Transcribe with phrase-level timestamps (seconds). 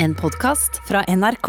[0.00, 1.48] En podkast fra NRK.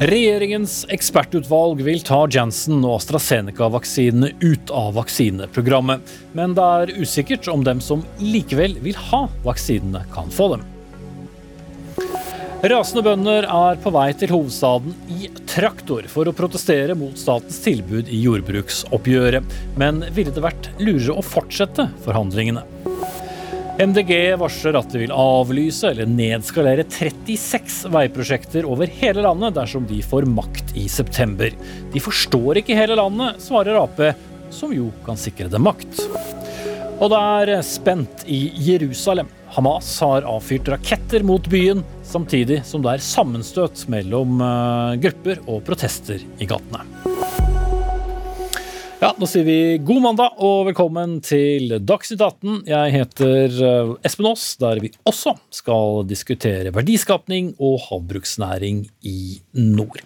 [0.00, 6.16] Regjeringens ekspertutvalg vil ta Janssen og AstraZeneca-vaksinene ut av vaksineprogrammet.
[6.32, 10.71] Men det er usikkert om dem som likevel vil ha vaksinene, kan få dem.
[12.62, 18.06] Rasende bønder er på vei til hovedstaden i traktor for å protestere mot statens tilbud
[18.06, 19.56] i jordbruksoppgjøret.
[19.82, 22.62] Men ville det vært lurere å fortsette forhandlingene?
[23.82, 29.98] MDG varsler at de vil avlyse eller nedskalere 36 veiprosjekter over hele landet dersom de
[30.06, 31.50] får makt i september.
[31.90, 33.98] De forstår ikke hele landet, svarer Ap,
[34.54, 36.04] som jo kan sikre dem makt.
[37.02, 39.26] Og det er spent i Jerusalem.
[39.52, 45.62] Hamas har avfyrt raketter mot byen, samtidig som det er sammenstøt mellom eh, grupper og
[45.66, 46.84] protester i gatene.
[49.02, 52.60] Ja, Da sier vi god mandag og velkommen til Dagsnytt 18.
[52.68, 60.04] Jeg heter eh, Espen Aas, der vi også skal diskutere verdiskapning og havbruksnæring i nord.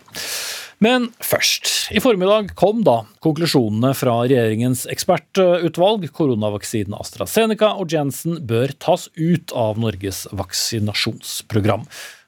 [0.83, 1.71] Men først.
[1.97, 6.05] I formiddag kom da konklusjonene fra regjeringens ekspertutvalg.
[6.13, 11.87] Koronavaksinen AstraZeneca og Janssen bør tas ut av Norges vaksinasjonsprogram.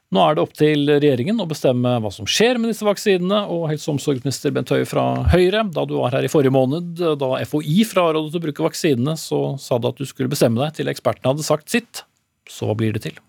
[0.08, 3.42] Nå er det opp til regjeringen å bestemme hva som skjer med disse vaksinene.
[3.52, 6.96] Og helse- og omsorgsminister Bent Høie fra Høyre, da du var her i forrige måned,
[7.20, 10.88] da FHI frarådet å bruke vaksinene, så sa du at du skulle bestemme deg til
[10.88, 12.06] ekspertene hadde sagt sitt.
[12.48, 13.20] Så hva blir det til?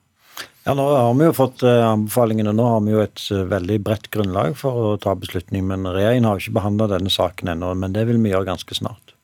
[0.69, 2.53] Ja, Nå har vi jo fått eh, anbefalingene.
[2.53, 5.65] Nå har vi jo et eh, veldig bredt grunnlag for å ta beslutning.
[5.65, 7.71] Men regjeringen har jo ikke behandla denne saken ennå.
[7.81, 9.15] Men det vil vi gjøre ganske snart.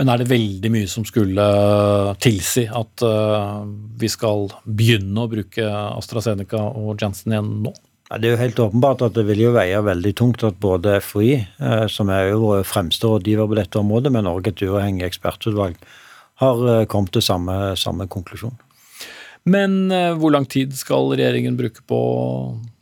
[0.00, 1.44] Men er det veldig mye som skulle
[2.24, 3.02] tilsi at
[4.00, 7.74] vi skal begynne å bruke AstraZeneca og Janssen igjen nå?
[8.10, 11.34] Det er jo helt åpenbart at det vil jo veie veldig tungt at både FHI,
[11.62, 15.76] eh, som er jo vår fremste rådgiver på dette området, men også et uavhengig ekspertutvalg,
[16.42, 18.56] har eh, kommet til samme, samme konklusjon.
[19.48, 22.24] Men uh, hvor lang tid skal regjeringen bruke på å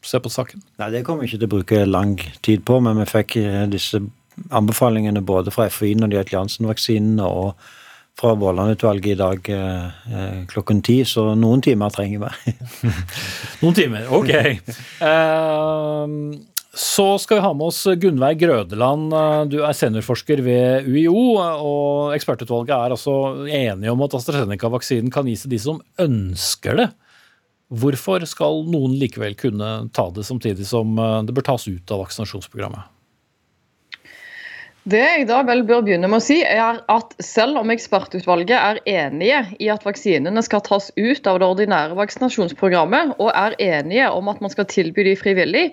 [0.04, 0.62] se på saken?
[0.80, 3.36] Nei, Det kommer vi ikke til å bruke lang tid på, men vi fikk
[3.70, 4.00] disse
[4.54, 7.68] anbefalingene både fra FHI når det gjelder Janssen-vaksinene og
[8.18, 12.54] fra Våland-utvalget i dag eh, klokken ti, så noen timer trenger vi.
[13.62, 14.32] noen timer, ok.
[14.98, 16.34] Uh,
[16.78, 19.10] så skal vi ha med oss Gunnveig Grødeland.
[19.50, 21.38] Du er seniorforsker ved UiO.
[21.38, 26.88] og Ekspertutvalget er altså enige om at AstraZeneca-vaksinen kan gis til de som ønsker det.
[27.68, 30.94] Hvorfor skal noen likevel kunne ta det, samtidig som
[31.26, 32.97] det bør tas ut av vaksinasjonsprogrammet?
[34.88, 38.78] Det jeg da vel bør begynne med å si, er at selv om ekspertutvalget er
[38.88, 44.30] enige i at vaksinene skal tas ut av det ordinære vaksinasjonsprogrammet, og er enige om
[44.32, 45.64] at man skal tilby de frivillig,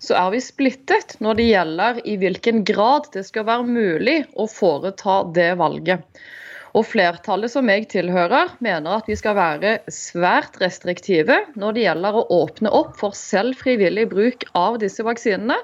[0.00, 4.48] så er vi splittet når det gjelder i hvilken grad det skal være mulig å
[4.48, 6.24] foreta det valget.
[6.72, 12.22] Og Flertallet som jeg tilhører, mener at vi skal være svært restriktive når det gjelder
[12.22, 15.60] å åpne opp for selv frivillig bruk av disse vaksinene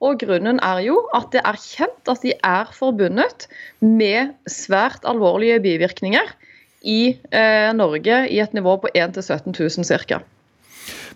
[0.00, 3.46] og Grunnen er jo at det er kjent at de er forbundet
[3.84, 6.34] med svært alvorlige bivirkninger
[6.88, 10.22] i eh, Norge i et nivå på 1 000-17 000 ca.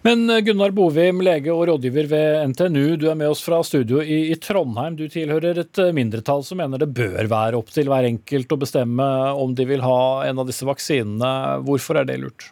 [0.04, 4.02] Men eh, Gunnar Bovim, lege og rådgiver ved NTNU, du er med oss fra studio
[4.04, 4.98] i, i, Trondheim.
[4.98, 8.60] Du tilhører et eh, mindretall som mener det bør være opp til hver enkelt å
[8.60, 9.08] bestemme
[9.40, 11.64] om de vil ha en av disse vaksinene.
[11.64, 12.50] Hvorfor er det lurt?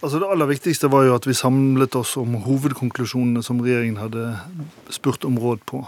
[0.00, 4.32] Altså Det aller viktigste var jo at vi samlet oss om hovedkonklusjonene som regjeringen hadde
[4.88, 5.82] spurt om råd på.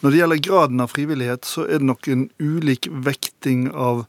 [0.00, 4.04] Når det gjelder graden av frivillighet, så er det nok en ulik vekting av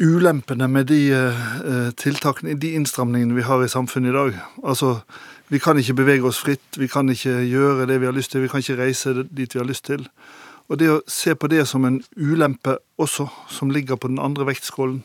[0.00, 4.38] ulempene med de eh, tiltakene, de innstramningene vi har i samfunnet i dag.
[4.62, 5.00] Altså,
[5.48, 8.42] Vi kan ikke bevege oss fritt, vi kan ikke gjøre det vi har lyst til,
[8.44, 10.04] vi kan ikke reise dit vi har lyst til.
[10.68, 14.44] Og det å se på det som en ulempe også, som ligger på den andre
[14.44, 15.00] vektskålen,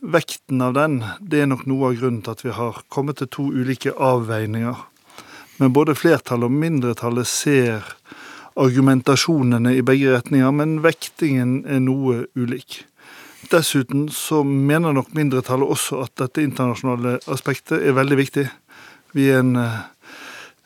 [0.00, 3.30] Vekten av den det er nok noe av grunnen til at vi har kommet til
[3.34, 4.76] to ulike avveininger.
[5.58, 7.86] Men både flertallet og mindretallet ser
[8.58, 12.84] argumentasjonene i begge retninger, men vektingen er noe ulik.
[13.50, 18.46] Dessuten så mener nok mindretallet også at dette internasjonale aspektet er veldig viktig.
[19.14, 19.78] Vi er en, eh,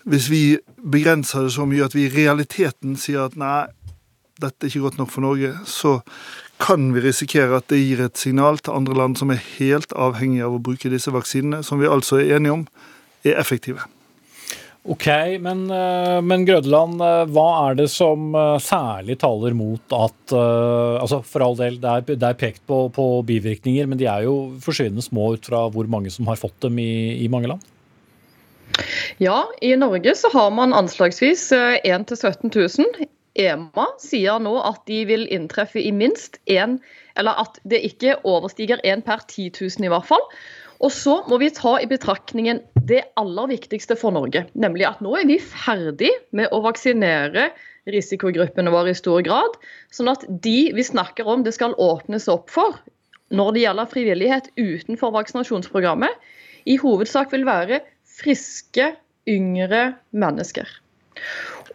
[0.05, 3.67] hvis vi begrenser det så mye at vi i realiteten sier at nei,
[4.41, 6.01] dette er ikke godt nok for Norge, så
[6.63, 10.47] kan vi risikere at det gir et signal til andre land som er helt avhengige
[10.47, 12.63] av å bruke disse vaksinene, som vi altså er enige om
[13.27, 13.83] er effektive.
[14.83, 15.07] Ok,
[15.39, 21.21] men, eh, men Grødeland, eh, hva er det som eh, særlig taler mot at altså
[21.27, 24.57] For all del, det er, det er pekt på, på, bivirkninger, men de er jo
[24.63, 27.63] forsvinnende små ut fra hvor mange som har fått dem i, i mange land?
[29.23, 35.03] Ja, i Norge så har man anslagsvis 1 000-17 000 EMA sier nå at de
[35.09, 36.79] vil inntreffe i minst én,
[37.17, 40.27] eller at det ikke overstiger én per 10 000 i hvert fall.
[40.83, 45.15] Og så må vi ta i betraktningen det aller viktigste for Norge, nemlig at nå
[45.21, 47.53] er vi ferdig med å vaksinere
[47.91, 49.57] risikogruppene våre i stor grad.
[49.95, 52.81] Sånn at de vi snakker om det skal åpnes opp for
[53.33, 56.13] når det gjelder frivillighet utenfor vaksinasjonsprogrammet,
[56.69, 57.81] i hovedsak vil være
[58.19, 58.93] friske,
[59.31, 60.69] yngre mennesker.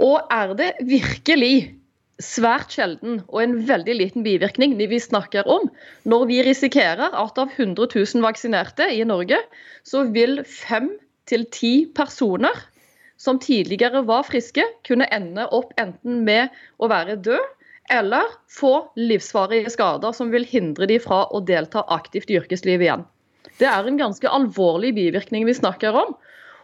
[0.03, 1.77] Og er det virkelig
[2.23, 5.67] svært sjelden og en veldig liten bivirkning vi snakker om.
[6.09, 9.37] Når vi risikerer at av 100 000 vaksinerte i Norge,
[9.85, 10.95] så vil fem
[11.29, 12.57] til ti personer
[13.17, 17.53] som tidligere var friske, kunne ende opp enten med å være død
[17.93, 23.05] eller få livsvarige skader som vil hindre de fra å delta aktivt i yrkeslivet igjen.
[23.57, 26.13] Det er en ganske alvorlig bivirkning vi snakker om.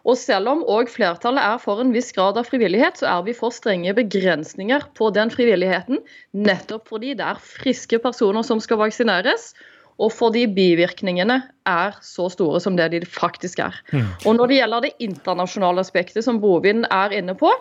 [0.03, 3.35] Og selv om òg flertallet er for en viss grad av frivillighet, så er vi
[3.38, 6.01] for strenge begrensninger på den frivilligheten.
[6.35, 9.53] Nettopp fordi det er friske personer som skal vaksineres,
[10.01, 11.38] og fordi bivirkningene
[11.69, 13.75] er så store som det de faktisk er.
[14.25, 17.51] Og Når det gjelder det internasjonale aspektet som Bovin er inne på,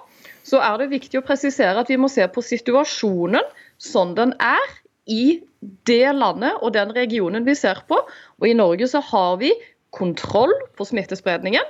[0.42, 3.44] så er det viktig å presisere at vi må se på situasjonen
[3.78, 4.64] sånn den er
[5.06, 5.42] i
[5.86, 8.00] det landet og den regionen vi ser på.
[8.40, 9.52] Og I Norge så har vi
[9.92, 11.62] kontroll på smittespredningen.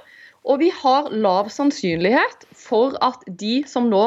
[0.42, 4.04] Og vi har lav sannsynlighet for at de som nå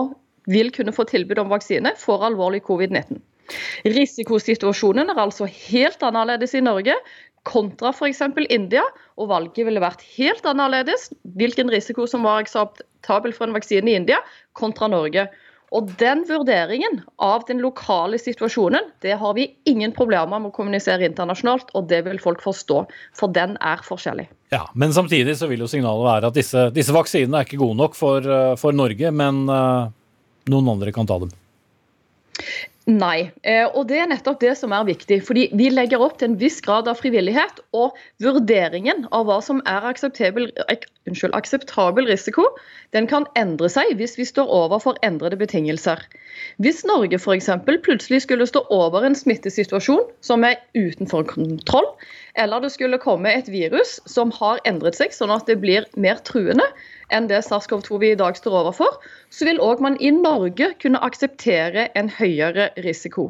[0.52, 3.22] vil kunne få tilbud om vaksine, får alvorlig covid-19.
[3.86, 6.98] Risikosituasjonen er altså helt annerledes i Norge
[7.46, 8.24] kontra f.eks.
[8.50, 8.84] India,
[9.22, 13.98] og valget ville vært helt annerledes hvilken risiko som var akseptabel for en vaksine i
[14.00, 14.18] India,
[14.58, 15.28] kontra Norge.
[15.76, 21.08] Og Den vurderingen av den lokale situasjonen det har vi ingen problemer med å kommunisere
[21.08, 22.86] internasjonalt, og det vil folk forstå,
[23.18, 24.30] for den er forskjellig.
[24.54, 27.80] Ja, Men samtidig så vil jo signalet være at disse, disse vaksinene er ikke gode
[27.82, 29.92] nok for, eh, for Norge, men uh,
[30.52, 31.34] noen andre kan ta dem.
[32.86, 35.18] Nei, eh, og det er nettopp det som er viktig.
[35.26, 39.62] fordi Vi legger opp til en viss grad av frivillighet, og vurderingen av hva som
[39.66, 40.52] er akseptabel,
[41.10, 42.46] unnskyld, akseptabel risiko,
[42.94, 46.04] den kan endre seg hvis vi står overfor endrede betingelser.
[46.62, 47.50] Hvis Norge f.eks.
[47.66, 51.90] plutselig skulle stå over en smittesituasjon som er utenfor kontroll,
[52.36, 56.20] eller det skulle komme et virus som har endret seg sånn at det blir mer
[56.28, 56.66] truende,
[57.14, 59.00] enn det SARS-CoV-2 vi i dag står overfor,
[59.30, 63.30] så vil òg man i Norge kunne akseptere en høyere risiko.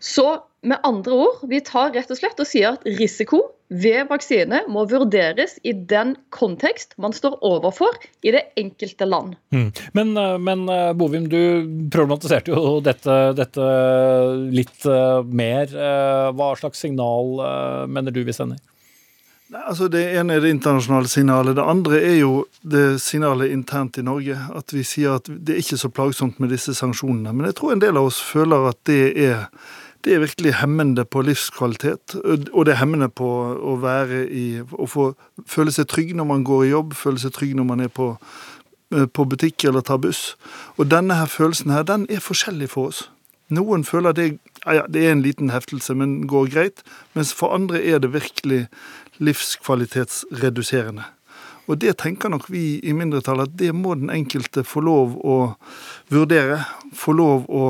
[0.00, 3.40] Så med andre ord, vi tar rett og slett og sier at risiko
[3.70, 7.94] ved vaksine må vurderes i den kontekst man står overfor
[8.26, 9.36] i det enkelte land.
[9.54, 9.70] Mm.
[9.94, 13.68] Men, eh, men, eh, Bovim, du problematiserte jo dette, dette
[14.50, 15.70] litt eh, mer.
[16.34, 18.58] Hva slags signal mener du vi sender?
[19.50, 21.56] Altså Det ene er det internasjonale signalet.
[21.56, 24.36] Det andre er jo det signalet internt i Norge.
[24.54, 27.32] At vi sier at det er ikke så plagsomt med disse sanksjonene.
[27.34, 29.48] Men jeg tror en del av oss føler at det er,
[30.04, 32.14] det er virkelig hemmende på livskvalitet.
[32.52, 33.28] Og det er hemmende på
[33.60, 35.10] å være i Å få
[35.46, 38.16] føle seg trygg når man går i jobb, føle seg trygg når man er på,
[38.94, 40.36] eh, på butikk eller tar buss.
[40.78, 43.08] Og denne her følelsen her, den er forskjellig for oss.
[43.50, 46.84] Noen føler det, ja, det er en liten heftelse, men går greit.
[47.14, 48.68] Mens for andre er det virkelig
[49.18, 51.04] livskvalitetsreduserende.
[51.70, 55.36] Og det tenker nok vi i mindretallet at det må den enkelte få lov å
[56.10, 56.64] vurdere,
[56.96, 57.66] få lov å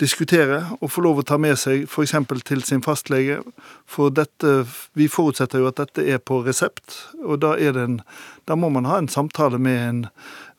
[0.00, 2.12] diskutere og få lov å ta med seg f.eks.
[2.44, 3.40] til sin fastlege.
[3.88, 8.02] For dette, vi forutsetter jo at dette er på resept, og da, en,
[8.44, 10.02] da må man ha en samtale med en,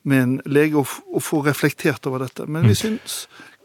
[0.02, 2.48] med en lege og, og, få reflektert over dette.
[2.50, 2.80] Men vi mm.
[2.82, 3.20] syns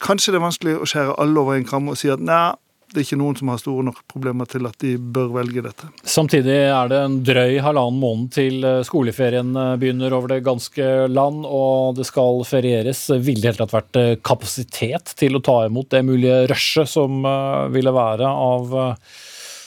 [0.06, 2.54] kanskje det er vanskelig å skjære alle over en kam og si at nei,
[2.96, 5.90] det er ikke noen som har store nok problemer til at de bør velge dette.
[6.08, 10.88] Samtidig er det en drøy halvannen måned til eh, skoleferien eh, begynner over det ganske
[11.12, 13.04] land, og det skal ferieres.
[13.20, 17.26] Ville det helt vært eh, kapasitet til å ta imot det mulige rushet som
[17.74, 18.74] ville være av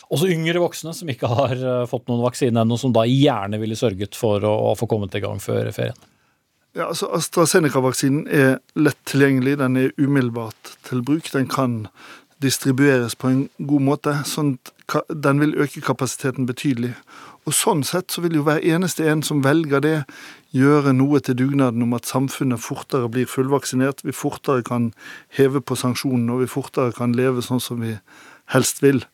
[0.09, 4.17] også yngre voksne som ikke har fått noen vaksine ennå, som da gjerne ville sørget
[4.17, 5.99] for å, få kommet i gang før ferien?
[6.77, 11.29] Ja, altså AstraZeneca-vaksinen er lett tilgjengelig, den er umiddelbart til bruk.
[11.35, 11.83] Den kan
[12.43, 14.15] distribueres på en god måte.
[14.25, 16.95] sånn at Den vil øke kapasiteten betydelig.
[17.47, 20.05] Og Sånn sett så vil jo hver eneste en som velger det,
[20.53, 24.93] gjøre noe til dugnaden om at samfunnet fortere blir fullvaksinert, vi fortere kan
[25.37, 27.99] heve på sanksjonene, og vi fortere kan leve sånn som vi
[28.55, 29.05] helst vil.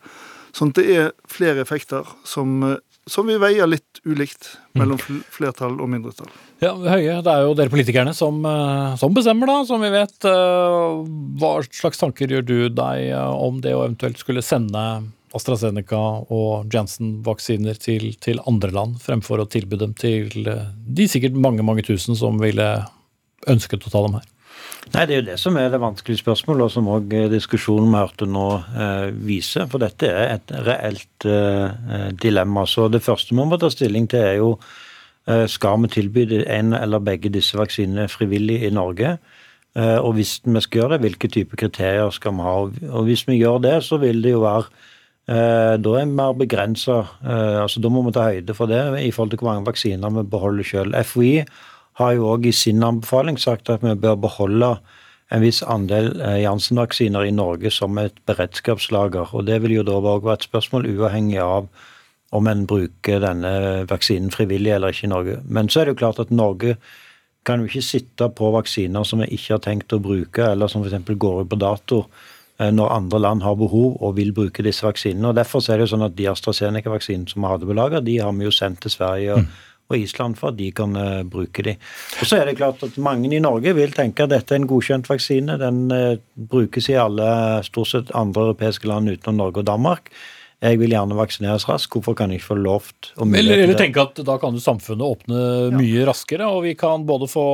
[0.55, 2.79] Sånn at det er flere effekter som eh,
[3.11, 5.21] som vi veier litt ulikt mellom mm.
[5.33, 6.31] flertall og mindretall.
[6.63, 10.17] Ja, Høie, det er jo dere politikerne som, eh, som, bestemmer, da, som vi vet.
[10.29, 11.03] Eh,
[11.41, 14.85] hva slags tanker gjør du deg eh, om det å eventuelt skulle sende
[15.35, 16.01] AstraZeneca
[16.33, 21.83] og Janssen-vaksiner til, til, andre land, fremfor å tilby dem til de sikkert mange mange
[21.85, 22.69] tusen som ville
[23.51, 24.29] ønsket å ta dem her?
[24.93, 28.03] Nei, Det er jo det som er det vanskelige spørsmålet, og som òg diskusjonen vi
[28.03, 29.67] hørte nå eh, viser.
[29.71, 32.67] For dette er et reelt eh, dilemma.
[32.69, 34.51] Så Det første vi må ta stilling til, er jo
[35.27, 39.17] eh, skal vi tilby en eller begge disse vaksinene frivillig i Norge.
[39.75, 42.57] Eh, og hvis vi skal gjøre det, hvilke type kriterier skal vi ha.
[42.95, 44.69] Og Hvis vi gjør det, så vil det jo være
[45.29, 47.01] eh, da er vi mer begrensa.
[47.25, 50.15] Eh, altså, da må vi ta høyde for det i forhold til hvor mange vaksiner
[50.21, 50.95] vi beholder sjøl.
[51.03, 51.47] FHI
[52.01, 54.75] har jo òg i sin anbefaling sagt at vi bør beholde
[55.33, 59.33] en viss andel eh, Janssen-vaksiner i Norge som et beredskapslager.
[59.33, 61.71] og Det vil jo da òg være et spørsmål uavhengig av
[62.35, 63.55] om en bruker denne
[63.91, 65.41] vaksinen frivillig eller ikke i Norge.
[65.47, 66.77] Men så er det jo klart at Norge
[67.47, 70.83] kan jo ikke sitte på vaksiner som vi ikke har tenkt å bruke, eller som
[70.83, 71.05] f.eks.
[71.07, 72.01] går ut på dato
[72.59, 75.31] eh, når andre land har behov og vil bruke disse vaksinene.
[75.31, 78.19] og Derfor er det jo sånn at de AstraZeneca-vaksinene som vi hadde på lager, de
[78.19, 79.39] har vi jo sendt til Sverige.
[79.39, 81.77] og mm og Island for at de kan uh, bruke de.
[82.21, 84.71] Og så er det klart at Mange i Norge vil tenke at dette er en
[84.71, 85.59] godkjent vaksine.
[85.61, 87.27] Den uh, brukes i alle
[87.67, 90.11] stort sett andre europeiske land utenom Norge og Danmark.
[90.65, 91.93] Jeg vil gjerne vaksineres raskt.
[91.93, 95.41] Hvorfor kan jeg ikke få lovt Eller, eller tenke at da kan jo samfunnet åpne
[95.45, 95.77] ja.
[95.77, 97.47] mye raskere, og vi kan både få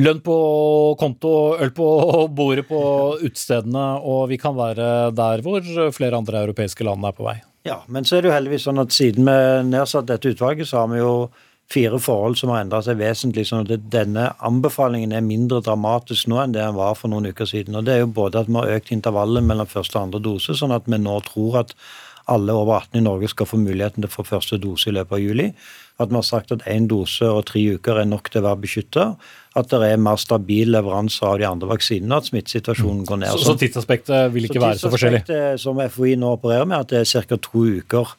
[0.00, 0.36] lønn på
[1.00, 1.88] konto, øl på
[2.38, 2.82] bordet på
[3.20, 7.40] utestedene, og vi kan være der hvor flere andre europeiske land er på vei.
[7.66, 9.38] Ja, men så er det jo heldigvis sånn at siden vi
[9.70, 11.14] nedsatte dette utvalget, så har vi jo
[11.72, 13.46] fire forhold som har endra seg vesentlig.
[13.48, 17.48] sånn at Denne anbefalingen er mindre dramatisk nå enn det den var for noen uker
[17.48, 17.76] siden.
[17.76, 20.58] og Det er jo både at vi har økt intervallet mellom første og andre dose,
[20.58, 21.74] sånn at vi nå tror at
[22.30, 25.16] alle over 18 i Norge skal få muligheten til å få første dose i løpet
[25.16, 25.48] av juli.
[26.02, 28.62] At vi har sagt at én dose og tre uker er nok til å være
[28.64, 29.06] beskytta.
[29.58, 33.36] At det er mer stabil leveranse av de andre vaksinene, at smittesituasjonen går ned.
[33.36, 35.24] Så, så tidsaspektet vil ikke så være så forskjellig?
[35.62, 37.40] Som FHI nå opererer med, at det er ca.
[37.42, 38.14] to uker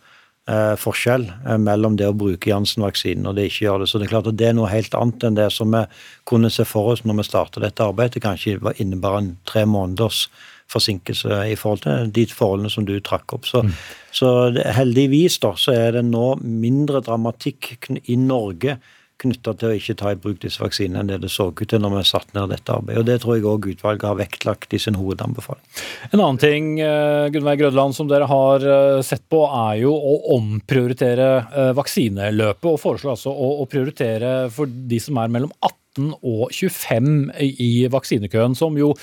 [0.50, 3.90] eh, forskjell eh, mellom det å bruke Janssen-vaksinen og det ikke gjør det.
[3.92, 5.84] Så det er klart at det er noe helt annet enn det som vi
[6.30, 8.18] kunne se for oss når vi starta dette arbeidet.
[8.18, 10.28] Det kanskje innebar en tre måneders
[10.74, 13.48] forsinkelse i forhold til de forholdene som du trakk opp.
[13.50, 13.72] Så, mm.
[14.15, 14.34] så
[14.80, 18.80] heldigvis da, så er det nå mindre dramatikk i Norge
[19.24, 21.82] knytta til å ikke ta i bruk disse vaksinene enn det det så ut til
[21.82, 23.01] når vi satte ned dette arbeidet.
[23.01, 25.63] Og Det tror jeg òg utvalget har vektlagt i sin hovedanbefaling.
[26.12, 30.18] En annen ting eh, Gunnveig Grødland, som dere har eh, sett på, er jo å
[30.38, 32.68] omprioritere eh, vaksineløpet.
[32.74, 37.88] Og foreslå altså å prioritere for de som er mellom 18 18 og 25 i
[37.92, 38.94] vaksinekøen, som jo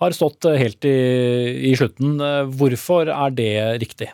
[0.00, 2.18] har stått helt i, i slutten.
[2.56, 3.52] Hvorfor er det
[3.82, 4.10] riktig?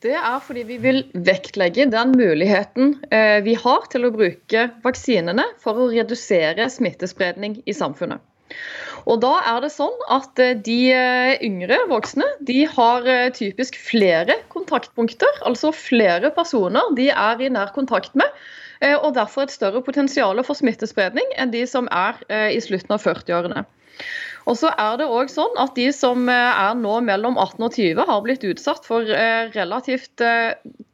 [0.00, 5.44] Det er fordi vi vil vektlegge den muligheten eh, vi har til å bruke vaksinene
[5.60, 8.22] for å redusere smittespredning i samfunnet.
[9.04, 13.04] Og da er det sånn at eh, De eh, yngre voksne de har
[13.36, 18.68] typisk flere kontaktpunkter, altså flere personer de er i nær kontakt med Eh,
[19.02, 23.04] og derfor et større potensial for smittespredning enn de som er eh, i slutten av
[23.04, 23.66] 40-årene.
[24.48, 27.76] Og så er det også sånn at De som eh, er nå mellom 18 og
[27.76, 29.04] 20 har blitt utsatt for
[29.56, 30.24] relativt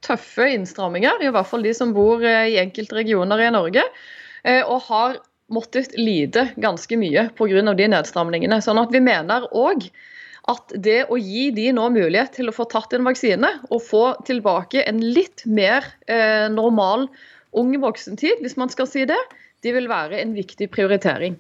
[0.07, 3.87] tøffe innstramminger, i hvert fall de som bor i enkelte regioner i Norge,
[4.67, 5.17] og har
[5.53, 7.75] måttet lide ganske mye pga.
[7.75, 8.61] de nedstramningene.
[8.63, 9.89] Sånn at vi mener òg
[10.51, 14.05] at det å gi de nå mulighet til å få tatt en vaksine og få
[14.29, 17.09] tilbake en litt mer eh, normal
[17.53, 19.19] ung voksentid, hvis man skal si det,
[19.65, 21.37] de vil være en viktig prioritering.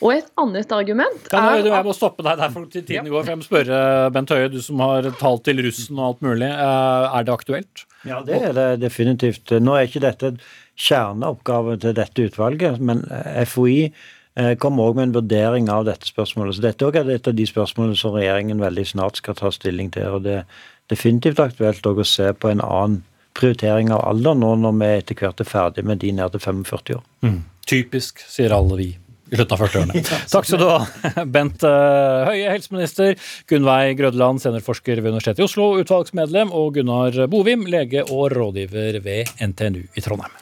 [0.00, 3.22] Og et annet argument kan jeg, er Jeg må stoppe deg der, for tiden går.
[3.22, 3.80] for Jeg må spørre
[4.14, 6.48] Bent Høie, du som har talt til russen og alt mulig.
[6.50, 7.84] Eh, er det aktuelt?
[8.08, 9.52] Ja, det er det definitivt.
[9.60, 10.34] Nå er ikke dette
[10.80, 13.04] kjerneoppgaven til dette utvalget, men
[13.44, 13.92] FHI
[14.40, 16.56] kom kommer òg med en vurdering av dette spørsmålet.
[16.56, 20.06] Så Dette er et av de spørsmålene som regjeringen veldig snart skal ta stilling til.
[20.06, 20.44] og Det er
[20.88, 23.02] definitivt aktuelt å se på en annen
[23.36, 26.98] prioritering av alder nå når vi etter hvert er ferdig med de ned til 45
[26.98, 27.06] år.
[27.26, 27.38] Mm.
[27.70, 28.90] Typisk, sier alle vi
[29.30, 30.02] i slutten av 40-årene.
[30.32, 33.14] Takk skal du ha, Bent eh, Høie, helseminister,
[33.50, 39.34] Gunnveig Grødland, seniorforsker ved Universitetet i Oslo, utvalgsmedlem, og Gunnar Bovim, lege og rådgiver ved
[39.38, 40.39] NTNU i Trondheim.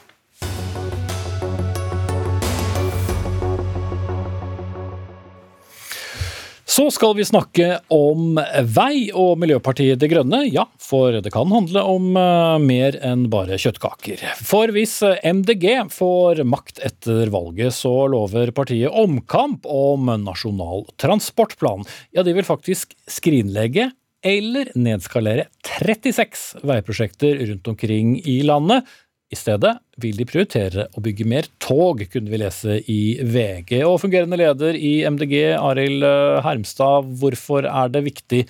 [6.69, 8.35] Så skal vi snakke om
[8.75, 10.43] vei og Miljøpartiet De Grønne.
[10.53, 14.21] Ja, for det kan handle om uh, mer enn bare kjøttkaker.
[14.45, 21.87] For hvis MDG får makt etter valget, så lover partiet omkamp om Nasjonal transportplan.
[22.13, 23.89] Ja, de vil faktisk skrinlegge
[24.21, 28.85] eller nedskalere 36 veiprosjekter rundt omkring i landet
[29.29, 33.83] i stedet vil de prioritere å bygge mer tog, kunne vi lese i VG.
[33.85, 38.43] Og fungerende leder i MDG, Arild eh, Hermstad, hvorfor er det viktig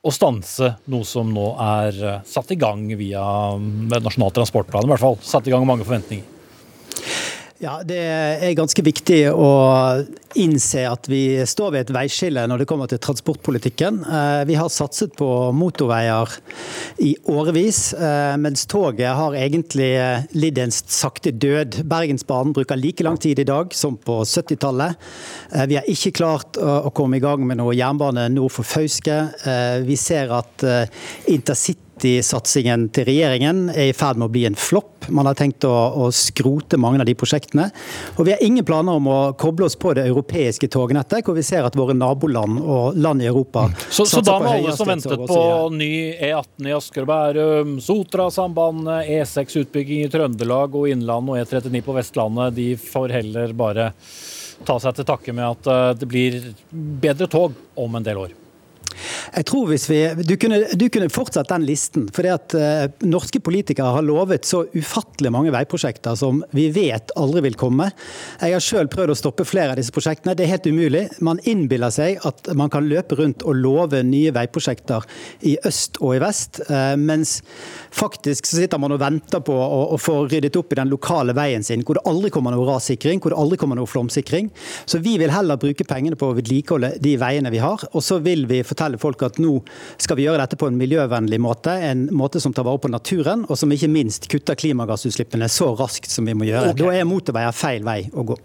[0.00, 3.24] å stanse noe som nå er eh, satt i gang via
[3.58, 4.86] Nasjonal transportplan?
[4.86, 6.39] I hvert fall satt i gang mange forventninger.
[7.60, 9.48] Ja, Det er ganske viktig å
[10.40, 13.98] innse at vi står ved et veiskille når det kommer til transportpolitikken.
[14.00, 16.32] Eh, vi har satset på motorveier
[17.04, 19.90] i årevis, eh, mens toget har egentlig
[20.32, 21.82] lidd en sakte død.
[21.84, 24.96] Bergensbanen bruker like lang tid i dag som på 70-tallet.
[25.52, 29.20] Eh, vi har ikke klart å komme i gang med noe jernbane nord for Fauske.
[29.84, 30.64] Vi ser at
[31.28, 31.89] intercity
[32.24, 35.08] satsingen til regjeringen er i ferd med å bli en flopp.
[35.12, 37.68] Man har tenkt å, å, skrote mange av de prosjektene.
[38.16, 41.44] Og vi har ingen planer om å koble oss på det europeiske tognettet, hvor vi
[41.46, 43.78] ser at våre naboland og land i Europa mm.
[43.90, 45.40] Så, så da må alle som ventet på
[45.74, 51.96] ny E18 i Asker og Bærum, Sotrasambandet, E6-utbygging i Trøndelag og Innlandet og E39 på
[51.96, 53.90] Vestlandet, de får heller bare
[54.66, 56.38] ta seg til takke med at eh, det blir
[56.70, 58.36] bedre tog om en del år?
[59.34, 62.08] Jeg tror hvis vi, Du kunne, du kunne fortsatt den listen.
[62.14, 67.12] For det at eh, Norske politikere har lovet så ufattelig mange veiprosjekter som vi vet
[67.18, 67.90] aldri vil komme.
[68.40, 70.34] Jeg har selv prøvd å stoppe flere av disse prosjektene.
[70.36, 71.04] Det er helt umulig.
[71.24, 75.06] Man innbiller seg at man kan løpe rundt og love nye veiprosjekter
[75.46, 77.40] i øst og i vest, eh, mens
[77.94, 81.34] faktisk så sitter man og venter på å, å, få ryddet opp i den lokale
[81.36, 84.50] veien sin, hvor det aldri kommer noe rassikring, hvor det aldri kommer noe flomsikring.
[84.88, 88.20] Så vi vil heller bruke pengene på å vedlikeholde de veiene vi har, og så
[88.24, 89.58] vil vi fortelle folk at nå
[90.00, 93.46] skal vi gjøre dette på en miljøvennlig måte, en måte som tar vare på naturen,
[93.48, 96.74] og som ikke minst kutter klimagassutslippene så raskt som vi må gjøre.
[96.74, 96.84] Okay.
[96.84, 98.38] Da er motorveier feil vei å gå.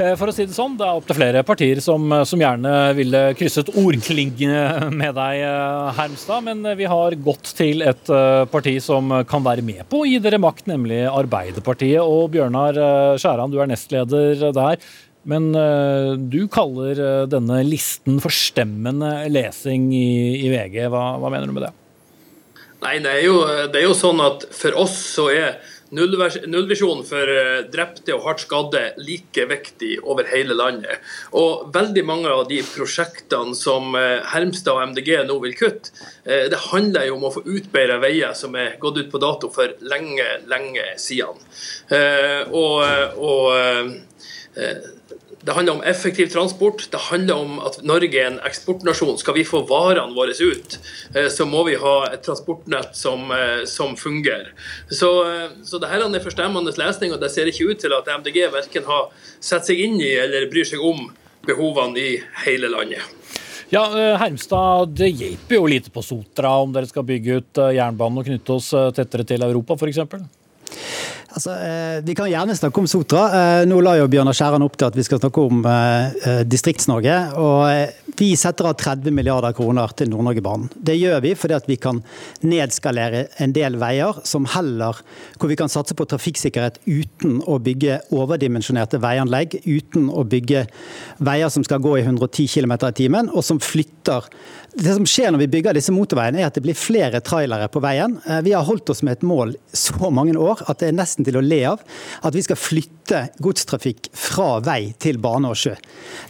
[0.00, 3.20] Eh, for å si Det sånn, det er opptil flere partier som, som, gjerne ville
[3.38, 6.46] krysset ordklingene med deg, eh, Hermstad.
[6.46, 10.18] Men vi har gått til et eh, parti som kan være med på å gi
[10.22, 12.00] dere makt, nemlig Arbeiderpartiet.
[12.00, 12.80] Og Bjørnar
[13.20, 14.80] Skjæran, du er nestleder der.
[15.28, 20.86] Men uh, du kaller uh, denne listen forstemmende lesing i, i VG.
[20.88, 21.74] Hva, hva, mener du med det?
[22.80, 25.58] Nei, det er, jo, det er jo sånn at for oss så er
[25.90, 31.02] nullvisjonen for eh, drepte og hardt skadde like viktig over hele landet.
[31.36, 33.98] Og veldig mange av de prosjektene som
[34.30, 35.90] Hermstad og MDG nå vil kutte,
[36.24, 39.74] det handler jo om å få utbedra veier som er gått ut på dato for
[39.82, 41.42] lenge, lenge siden.
[42.54, 42.86] Og,
[43.18, 43.50] og
[45.42, 46.88] det handler om effektiv transport.
[46.90, 49.16] Det handler om at Norge er en eksportnasjon.
[49.18, 50.78] Skal vi få varene våre ut,
[51.14, 54.52] eh, så må vi ha et transportnett som, eh, som fungerer.
[54.90, 58.08] Så, eh, så det her er forstemmende lesning, og det ser ikke ut til at
[58.08, 59.08] MDG verken har
[59.40, 61.10] sett seg inn i eller bryr seg om
[61.46, 63.00] behovene i hele landet.
[63.70, 63.86] Ja,
[64.18, 68.52] Hermstad, Det hjelper jo lite på Sotra om dere skal bygge ut jernbanen og knytte
[68.52, 70.39] oss tettere til Europa f.eks.?
[71.30, 73.22] Altså, eh, Vi kan gjerne snakke om Sotra.
[73.30, 77.16] Eh, nå la jo Bjørnar Skjæran opp til at vi skal snakke om eh, Distrikts-Norge.
[77.38, 80.68] og Vi setter av 30 milliarder kroner til Nord-Norge-banen.
[80.74, 82.02] Det gjør vi fordi at vi kan
[82.42, 84.98] nedskalere en del veier som heller,
[85.38, 90.66] hvor vi kan satse på trafikksikkerhet uten å bygge overdimensjonerte veianlegg, uten å bygge
[91.18, 94.26] veier som skal gå i 110 km i timen, og som flytter
[94.74, 97.82] det som skjer når vi bygger disse motorveiene, er at det blir flere trailere på
[97.82, 98.16] veien.
[98.44, 101.38] Vi har holdt oss med et mål så mange år at det er nesten til
[101.40, 101.82] å le av.
[102.26, 105.74] At vi skal flytte godstrafikk fra vei til bane og sjø.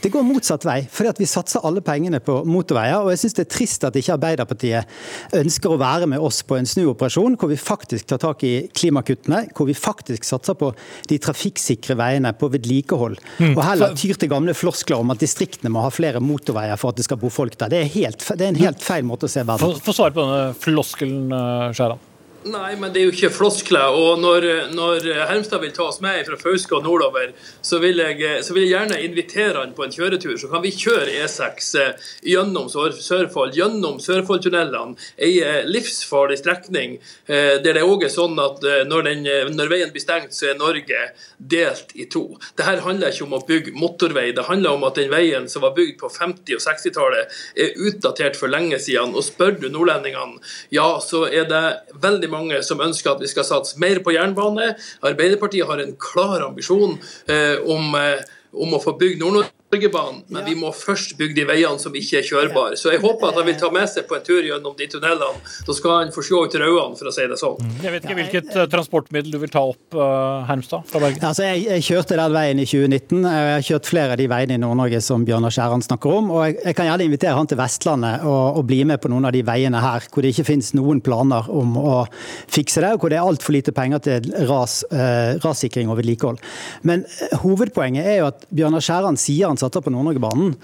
[0.01, 3.05] Det går motsatt vei, fordi at vi satser alle pengene på motorveier.
[3.05, 6.57] Og jeg syns det er trist at ikke Arbeiderpartiet ønsker å være med oss på
[6.57, 10.73] en snuoperasjon hvor vi faktisk tar tak i klimakuttene, hvor vi faktisk satser på
[11.11, 13.21] de trafikksikre veiene, på vedlikehold.
[13.39, 13.53] Mm.
[13.53, 17.01] Og heller tyr til gamle floskler om at distriktene må ha flere motorveier for at
[17.01, 17.73] det skal bo folk der.
[17.73, 19.83] Det er, helt, det er en helt feil måte å se verden på.
[19.89, 22.07] Få svare på denne floskelen, eh, Skjæran.
[22.49, 23.93] Nei, men det er jo ikke floskler.
[23.93, 28.39] Og når, når Hermstad vil ta oss med fra Fauske og nordover, så vil, jeg,
[28.47, 30.39] så vil, jeg, gjerne invitere han på en kjøretur.
[30.41, 34.97] Så kan vi kjøre E6 eh, gjennom Sørfold, gjennom Sørfoldtunnelene.
[35.21, 36.97] Ei eh, livsfarlig strekning
[37.29, 40.57] eh, der det òg er sånn at når, den, når, veien blir stengt, så er
[40.57, 42.25] Norge delt i to.
[42.57, 45.77] Dette handler ikke om å bygge motorvei, det handler om at den veien som var
[45.77, 49.13] bygd på 50- og 60-tallet, er utdatert for lenge siden.
[49.13, 50.41] Og spør du nordlendingene,
[50.73, 51.65] ja, så er det
[52.01, 54.75] veldig mange som ønsker at vi skal satse mer på jernbane.
[55.07, 56.99] Arbeiderpartiet har en klar ambisjon
[57.31, 61.45] eh, om, eh, om å få bygd Nord-Norge Norgebanen, men vi må først bygge de
[61.47, 62.75] veiene som ikke er kjørbare.
[62.79, 65.45] Så jeg håper at han vil ta med seg på en tur gjennom de tunnelene.
[65.67, 67.55] Da skal han få se ut rødene, for å si det sånn.
[67.63, 67.77] Mm.
[67.85, 71.23] Jeg vet ikke hvilket uh, transportmiddel du vil ta opp, uh, Hermstad, fra Bergen?
[71.29, 73.29] Altså, jeg, jeg, kjørte den veien i 2019.
[73.31, 76.33] Jeg har kjørt flere av de veiene i Nord-Norge som Bjørnar Skjæran snakker om.
[76.35, 79.31] Og jeg, jeg, kan gjerne invitere han til Vestlandet og, og, bli med på noen
[79.31, 81.95] av de veiene her hvor det ikke finnes noen planer om å
[82.51, 86.43] fikse det, og hvor det er altfor lite penger til ras, uh, rassikring og vedlikehold.
[86.83, 87.07] Men
[87.45, 90.55] hovedpoenget er jo at Bjørnar Skjæran sier han satser på Nord-Norgebanen,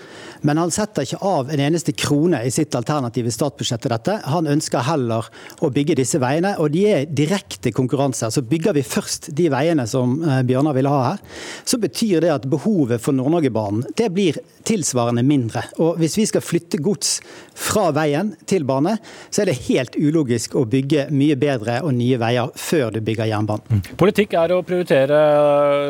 [0.46, 4.18] men han setter ikke av en eneste krone i sitt alternative statsbudsjett til dette.
[4.32, 5.28] Han ønsker heller
[5.64, 8.30] å bygge disse veiene, og de er direkte konkurranse.
[8.32, 11.24] Så bygger vi først de veiene som eh, Bjørnar ville ha her,
[11.64, 15.62] så betyr det at behovet for Nord-Norgebanen det blir tilsvarende mindre.
[15.82, 17.18] Og hvis vi skal flytte gods
[17.56, 18.96] fra veien til bane,
[19.30, 23.30] så er det helt ulogisk å bygge mye bedre og nye veier før du bygger
[23.30, 23.84] jernbanen.
[23.98, 25.20] Politikk er å prioritere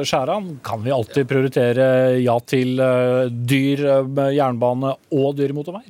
[0.06, 0.56] skjæran.
[0.66, 1.86] Kan vi alltid prioritere
[2.22, 2.95] ja til eh,
[3.30, 5.84] dyr eh, jernbane og dyr motorvei?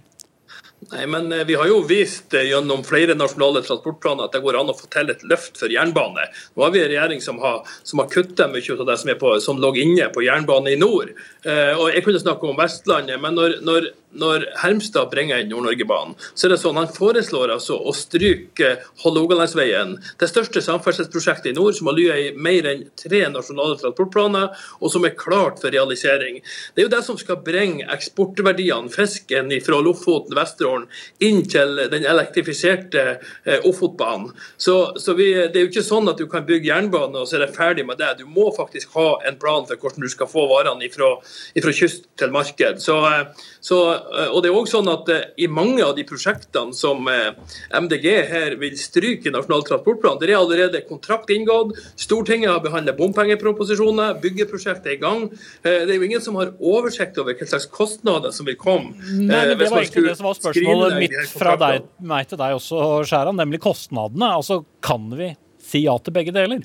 [0.93, 4.71] Nei, men eh, Vi har jo vist gjennom flere nasjonale transportplaner at det går an
[4.71, 6.29] å få til et løft for jernbane.
[6.55, 9.63] Nå har vi en regjering som har, har kuttet mye av det som, på, som
[9.63, 11.15] lå inne på jernbane i nord.
[11.43, 16.15] Eh, og Jeg kunne snakke om Vestlandet, men når, når når Hermstad bringer inn Nord-Norgebanen,
[16.35, 21.77] så er det sånn han foreslår altså å stryke Hålogalandsveien, det største samferdselsprosjektet i nord,
[21.77, 26.41] som har lyet i mer enn tre nasjonale transportplaner, og som er klart for realisering.
[26.75, 30.76] Det er jo det som skal bringe eksportverdiene, fisken fra Lofoten, Vesterålen,
[31.25, 33.05] inn til den elektrifiserte
[33.45, 34.33] eh, Ofotbanen.
[34.57, 37.39] Så, så vi, det er jo ikke sånn at du kan bygge jernbane og så
[37.39, 38.19] er det ferdig med det.
[38.21, 41.17] Du må faktisk ha en plan for hvordan du skal få varene ifra
[41.57, 42.83] kyst til marked.
[42.83, 43.81] Så, eh, så
[44.17, 45.11] Eh, og det er også sånn at
[45.41, 50.41] I mange av de prosjektene som MDG her vil stryke i Nasjonal transportplan, der er
[50.41, 51.77] allerede kontrakt inngått.
[52.01, 55.27] Stortinget har behandlet bompengeproposisjoner, byggeprosjektet er i gang.
[55.63, 58.97] Det er jo ingen som har oversikt over hva slags kostnader som vil komme.
[59.07, 60.66] Nei, men Det var ikke det som var spørsmålet
[60.99, 64.35] mitt fra deg, meg til deg også, Skjæran, nemlig kostnadene.
[64.39, 66.65] Altså, Kan vi si ja til begge deler?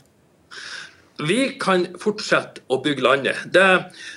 [1.21, 3.41] Vi kan fortsette å bygge landet.
[3.53, 3.65] Det,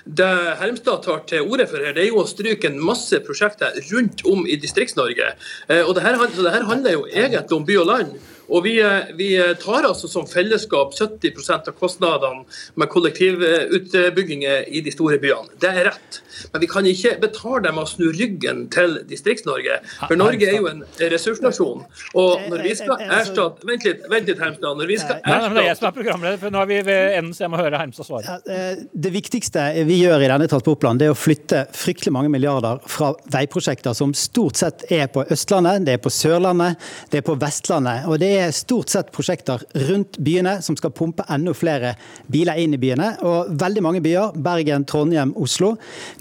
[0.06, 0.28] det
[0.60, 4.24] Hermstad tar til orde for her, det er jo å stryke en masse prosjekter rundt
[4.30, 5.34] om i Distrikts-Norge.
[5.68, 8.14] Eh, og det her, så det her handler jo egentlig om by og land.
[8.48, 9.30] Og vi, eh, vi,
[9.60, 12.44] tar altså som fellesskap 70% av kostnadene
[12.80, 15.54] med kollektivutbygginger i de store byene.
[15.60, 16.20] Det er rett.
[16.52, 19.78] Men vi kan ikke betale dem å snu ryggen til Distrikts-Norge.
[20.02, 21.84] For Norge er jo en ressursnasjon.
[22.20, 24.76] Og når vi skal erstatte Vent litt, vent litt Hermstad.
[24.76, 26.80] Når vi skal erstatte Nei, Det er jeg som er programleder, for nå er vi
[26.84, 28.36] ved enden, så jeg må høre Hermstad svare.
[28.44, 28.74] Ja,
[29.06, 33.12] det viktigste vi gjør i denne transportplanen, det er å flytte fryktelig mange milliarder fra
[33.32, 38.08] veiprosjekter som stort sett er på Østlandet, det er på Sørlandet, det er på Vestlandet.
[38.10, 41.94] og det er stort sett prosjekter rundt byene som skal pumpe enda flere
[42.30, 43.10] biler inn i byene.
[43.26, 45.74] Og veldig mange byer, Bergen, Trondheim, Oslo,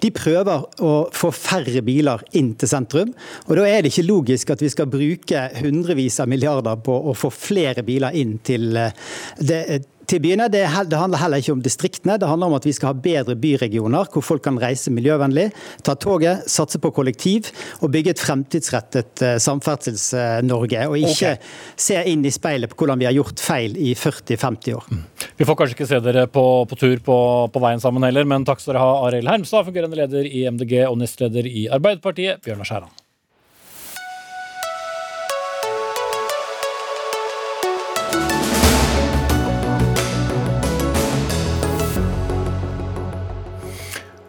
[0.04, 3.14] de prøver å få færre biler inn til sentrum.
[3.48, 7.16] Og da er det ikke logisk at vi skal bruke hundrevis av milliarder på å
[7.18, 8.96] få flere biler inn til eh,
[9.40, 9.64] det,
[10.10, 10.50] til byene.
[10.52, 14.10] Det, handler heller ikke om distriktene, det handler om at vi skal ha bedre byregioner
[14.14, 15.50] hvor folk kan reise miljøvennlig,
[15.86, 17.50] ta toget, satse på kollektiv
[17.82, 20.88] og bygge et fremtidsrettet eh, Samferdsels-Norge.
[20.90, 21.54] Og ikke okay.
[21.76, 24.90] se inn i speilet på hvordan vi har gjort feil i 40-50 år.
[24.92, 25.06] Mm.
[25.40, 27.20] Vi får kanskje ikke se dere på, på tur på,
[27.54, 30.84] på, veien sammen heller, men takk skal dere ha, Arild Hermstad, fungerende leder i MDG
[30.90, 33.03] og nestleder i Arbeiderpartiet, Bjørnar Skjæran.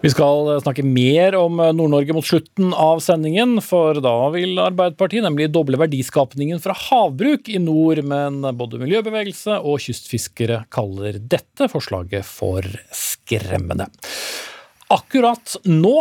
[0.05, 5.47] Vi skal snakke mer om Nord-Norge mot slutten av sendingen, for da vil Arbeiderpartiet nemlig
[5.55, 12.69] doble verdiskapningen fra havbruk i nord, men både miljøbevegelse og kystfiskere kaller dette forslaget for
[12.93, 13.89] skremmende.
[14.93, 15.97] Akkurat nå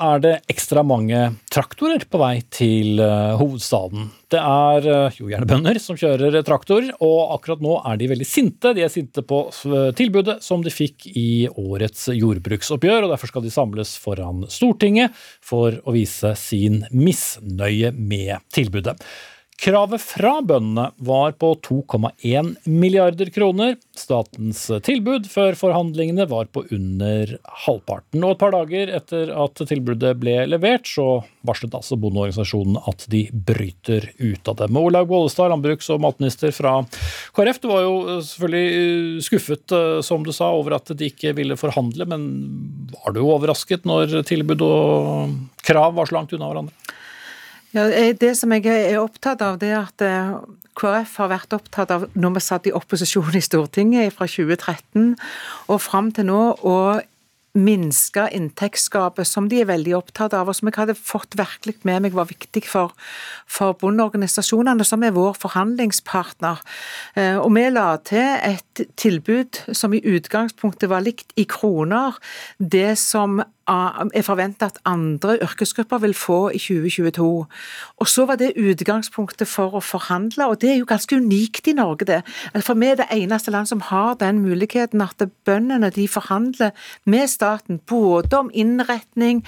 [0.00, 1.18] er det ekstra mange
[1.52, 4.08] traktorer på vei til eh, hovedstaden.
[4.32, 8.72] Det er eh, jordjernbønder som kjører traktor, og akkurat nå er de veldig sinte.
[8.74, 13.46] De er sinte på eh, tilbudet som de fikk i årets jordbruksoppgjør, og derfor skal
[13.46, 18.98] de samles foran Stortinget for å vise sin misnøye med tilbudet.
[19.54, 23.76] Kravet fra bøndene var på 2,1 milliarder kroner.
[23.96, 28.24] Statens tilbud før forhandlingene var på under halvparten.
[28.26, 33.22] Og et par dager etter at tilbudet ble levert, så varslet altså bondeorganisasjonen at de
[33.32, 34.68] bryter ut av det.
[34.74, 36.80] Med Olaug Bollestad, landbruks- og matminister fra
[37.36, 41.56] KrF, du var jo selvfølgelig skuffet, eh, som du sa, over at de ikke ville
[41.60, 42.26] forhandle, men
[42.98, 46.93] var du overrasket når tilbud og krav var så langt unna hverandre?
[47.74, 50.36] Ja, det som jeg er opptatt av, det er at eh,
[50.78, 55.16] KrF har vært opptatt av når vi satt i opposisjon i Stortinget fra 2013
[55.72, 56.76] og fram til nå, å
[57.54, 62.02] minske inntektsgapet, som de er veldig opptatt av, og som jeg hadde fått virkelig med
[62.02, 62.90] meg var viktig for,
[63.46, 66.62] for bondeorganisasjonene, som er vår forhandlingspartner.
[67.14, 72.18] Eh, og vi la til et tilbud som i utgangspunktet var likt i kroner,
[72.58, 77.46] det som er forventa at andre yrkesgrupper vil få i 2022.
[77.96, 81.72] Og Så var det utgangspunktet for å forhandle, og det er jo ganske unikt i
[81.72, 82.04] Norge.
[82.04, 82.22] det.
[82.60, 86.70] For vi er det eneste land som har den muligheten at bøndene de forhandler
[87.04, 89.44] med staten både om innretning,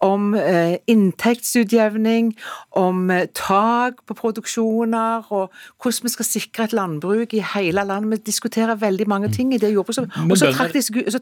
[0.00, 2.34] om eh, inntektsutjevning,
[2.70, 5.52] om eh, tak på produksjoner og
[5.82, 8.10] hvordan vi skal sikre et landbruk i hele landet.
[8.10, 10.10] Vi diskuterer veldig mange ting i det jordbruket.
[10.30, 10.52] Og så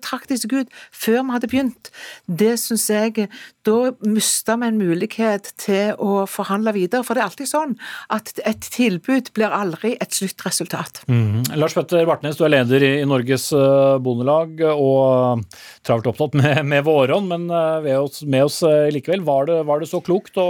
[0.02, 1.90] trakk de seg ut før vi hadde begynt.
[2.38, 3.28] Det syns jeg
[3.66, 7.02] Da mister vi en mulighet til å forhandle videre.
[7.06, 7.74] For det er alltid sånn
[8.14, 11.02] at et tilbud blir aldri et sluttresultat.
[11.10, 11.42] Mm.
[11.58, 15.42] Lars Petter Bartnes, du er leder i, Norges uh, Bondelag og
[15.86, 18.60] travelt opptatt med, med våronn, men med oss, med oss
[18.94, 19.24] likevel.
[19.26, 20.46] Var det, var det, så klokt å,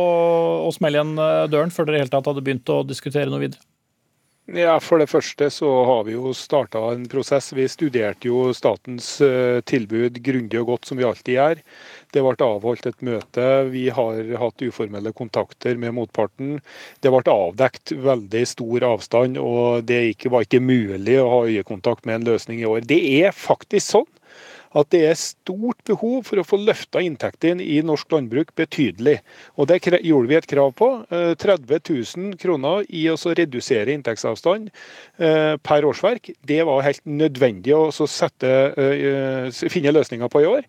[0.66, 1.16] å smelle igjen
[1.52, 3.64] døren før dere i hele tatt hadde begynt å diskutere noe videre?
[4.46, 7.48] Ja, For det første så har vi jo starta en prosess.
[7.50, 11.62] Vi studerte jo statens eh, tilbud grundig og godt, som vi alltid gjør.
[12.14, 13.46] Det ble avholdt et møte.
[13.72, 16.60] Vi har hatt uformelle kontakter med motparten.
[17.02, 22.20] Det ble avdekt veldig stor avstand, og det var ikke mulig å ha øyekontakt med
[22.20, 22.86] en løsning i år.
[22.86, 24.10] Det er faktisk sånn
[24.76, 29.18] at det er stort behov for å få løfta inntektene i norsk landbruk betydelig.
[29.56, 30.90] Og Det gjorde vi et krav på.
[31.10, 31.80] 30 eh,
[32.16, 34.70] 000 kroner i å redusere inntektsavstand
[35.18, 36.30] eh, per årsverk.
[36.44, 40.68] Det var helt nødvendig å sette, eh, finne løsninger på i år.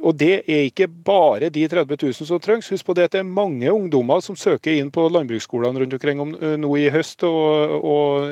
[0.00, 2.70] Og det er ikke bare de 30 000 som trengs.
[2.72, 6.22] Husk på det at det er mange ungdommer som søker inn på landbruksskolene rundt omkring
[6.22, 8.30] om, nå i høst og, og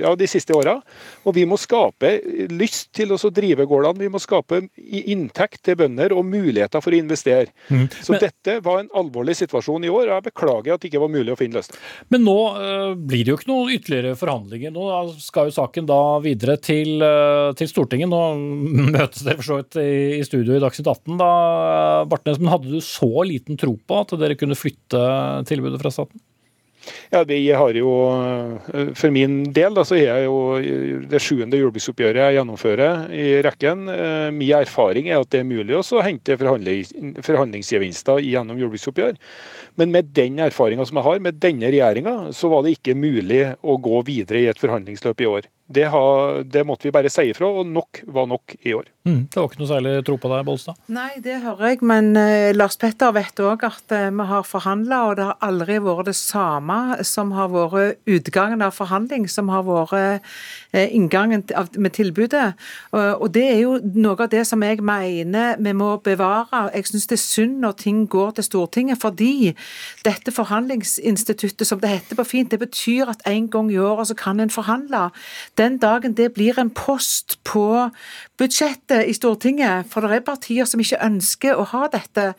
[0.00, 0.78] ja, de siste åra.
[1.26, 2.14] Og vi må skape
[2.52, 4.06] lyst til å drive gårdene.
[4.06, 7.52] Vi må skape inntekt til bønder og muligheter for å investere.
[7.68, 7.86] Mm.
[7.92, 11.04] Så Men, dette var en alvorlig situasjon i år, og jeg beklager at det ikke
[11.04, 11.80] var mulig å finne løsning.
[12.14, 14.74] Men nå øh, blir det jo ikke noen ytterligere forhandlinger.
[14.74, 14.88] Nå
[15.22, 18.10] skal jo saken da videre til, øh, til Stortinget.
[18.12, 18.22] Nå
[18.96, 22.38] møtes dere for så vidt i, i studio i Dagsnytt 18 staten da, Bartnes.
[22.38, 26.20] Men hadde du så liten tro på at dere kunne flytte tilbudet fra staten?
[27.12, 27.90] Ja, vi har jo,
[28.98, 30.58] For min del da, så er jo
[31.06, 33.84] det sjuende jordbruksoppgjøret jeg gjennomfører i rekken.
[34.34, 39.14] Min erfaring er at det er mulig å hente forhandlingsgevinster gjennom jordbruksoppgjør.
[39.78, 43.44] Men med den erfaringa som jeg har med denne regjeringa, så var det ikke mulig
[43.62, 45.46] å gå videre i et forhandlingsløp i år.
[45.72, 48.88] Det, har, det, måtte vi bare si ifra, og nok var nok i år.
[49.02, 50.78] Mm, det var ikke noe særlig tro på deg, Bolstad?
[50.92, 55.00] Nei, det hører jeg, men uh, Lars Petter vet òg at uh, vi har forhandla,
[55.08, 59.64] og det har aldri vært det samme som har vært utgangen av forhandling, som har
[59.66, 62.52] vært uh, inngangen av, med tilbudet.
[62.92, 66.62] og det er jo noe av det som jeg mener vi må bevare.
[66.72, 69.52] Jeg syns det er synd når ting går til Stortinget, fordi
[70.06, 74.16] dette forhandlingsinstituttet, som det heter på fint, det betyr at en gang i året så
[74.18, 75.08] kan en forhandle
[75.62, 77.90] den dagen det blir en post på
[78.40, 82.32] budsjettet i Stortinget, for det er partier som ikke ønsker å ha dette,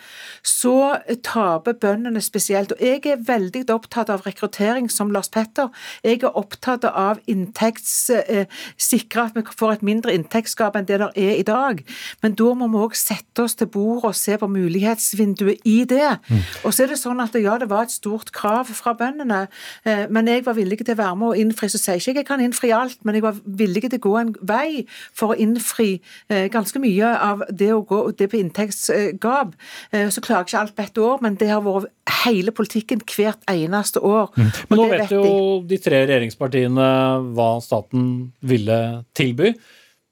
[0.43, 2.73] så taper bøndene spesielt.
[2.73, 5.69] Og Jeg er veldig opptatt av rekruttering, som Lars Petter.
[6.03, 8.45] Jeg er opptatt av inntekts, eh,
[8.77, 11.83] sikre at vi får et mindre inntektsgap enn det der er i dag.
[12.21, 16.19] Men da må vi òg sette oss til bordet og se på mulighetsvinduet i det.
[16.29, 16.43] Mm.
[16.65, 19.47] Og så er det sånn at ja, det var et stort krav fra bøndene,
[19.85, 21.69] eh, men jeg var villig til å være med og innfri.
[21.69, 24.13] Så sier ikke jeg jeg kan innfri alt, men jeg var villig til å gå
[24.19, 24.83] en vei
[25.15, 25.97] for å innfri
[26.29, 29.53] eh, ganske mye av det å gå det på inntektsgap.
[29.91, 31.91] Eh, så klarer jeg ikke alt på ett år, men det har vært
[32.23, 34.33] hele politikken hvert eneste år.
[34.37, 34.49] Mm.
[34.69, 36.89] Men nå vet, vet jo de tre regjeringspartiene
[37.35, 38.09] hva staten
[38.45, 38.79] ville
[39.17, 39.53] tilby.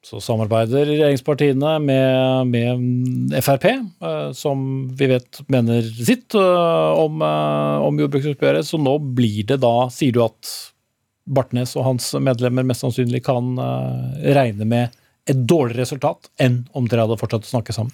[0.01, 4.65] Så samarbeider regjeringspartiene med, med Frp, eh, som
[4.97, 8.65] vi vet mener sitt om, om jordbruksoppgjøret.
[8.65, 10.49] Så nå blir det da, sier du at
[11.25, 14.97] Bartnes og hans medlemmer mest sannsynlig kan eh, regne med
[15.29, 17.93] et dårligere resultat enn om dere hadde fortsatt å snakke sammen?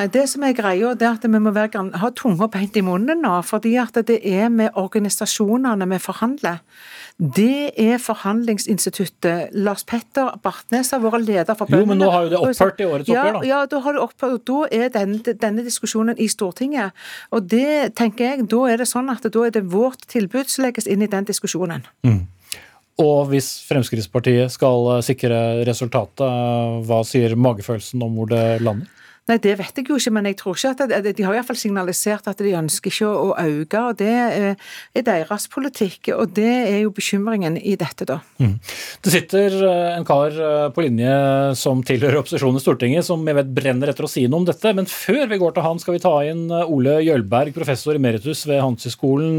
[0.00, 2.82] Nei, Det som er greia, det er at vi må være, ha tunga beint i
[2.84, 3.34] munnen nå.
[3.44, 6.62] fordi at det er med organisasjonene vi forhandler.
[7.18, 9.52] Det er forhandlingsinstituttet.
[9.52, 11.84] Lars Petter Bartnes har vært leder for bøndene.
[11.84, 13.46] Jo, men nå har jo det opphørt i årets oppgjør, da.
[13.46, 16.96] Ja, da har det opphørt, og da er denne, denne, diskusjonen i Stortinget.
[17.30, 20.64] Og det tenker jeg, da er det sånn at da er det vårt tilbud som
[20.64, 21.84] legges inn i den diskusjonen.
[22.08, 22.22] Mm.
[23.00, 28.98] Og hvis Fremskrittspartiet skal eh, sikre resultatet, eh, hva sier magefølelsen om hvor det lander?
[29.30, 31.56] Nei, Det vet jeg jo ikke, men jeg tror ikke at det, de har iallfall
[31.56, 33.78] signalisert at de ønsker ikke å, å øke.
[33.78, 34.56] og Det er,
[35.06, 38.18] deres politikk, og det er jo bekymringen i dette, da.
[38.42, 38.58] Mm.
[39.06, 40.36] Det sitter eh, en kar
[40.74, 41.16] på linje
[41.62, 44.74] som tilhører opposisjonen i Stortinget, som jeg vet brenner etter å si noe om dette.
[44.74, 48.60] Men før vi går til han, skal vi ta inn Ole Jølberg, professor emeritus ved
[48.60, 49.38] Handelshøyskolen.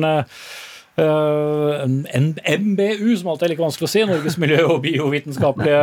[0.94, 5.80] Uh, MBU, som alltid er like vanskelig å si, Norges miljø- og biovitenskapelige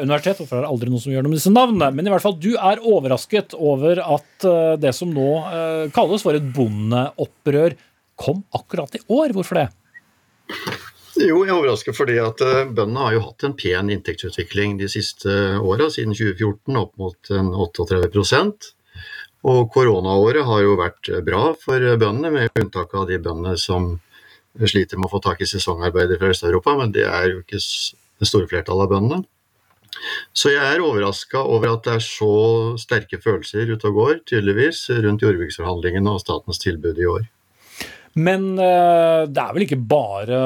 [0.00, 0.38] universitet.
[0.40, 1.90] Hvorfor er det aldri noen som gjør noe med disse navnene?
[1.92, 6.24] Men i hvert fall, du er overrasket over at uh, det som nå uh, kalles
[6.24, 7.76] for et bondeopprør,
[8.16, 9.34] kom akkurat i år.
[9.36, 9.66] Hvorfor det?
[11.18, 15.28] Jo, jeg er overrasket fordi at bøndene har jo hatt en pen inntektsutvikling de siste
[15.60, 18.72] åra, siden 2014, opp mot 38%
[19.50, 23.92] Og koronaåret har jo vært bra for bøndene, med unntak av de bøndene som
[24.62, 28.28] sliter med å få tak i sesongarbeidere fra Øst-Europa, men det er jo ikke det
[28.30, 29.24] store flertallet av bøndene.
[30.34, 32.34] Så jeg er overraska over at det er så
[32.80, 37.28] sterke følelser ute og går, tydeligvis, rundt jordbruksforhandlingene og statens tilbud i år.
[38.14, 40.40] Men uh, det er vel ikke bare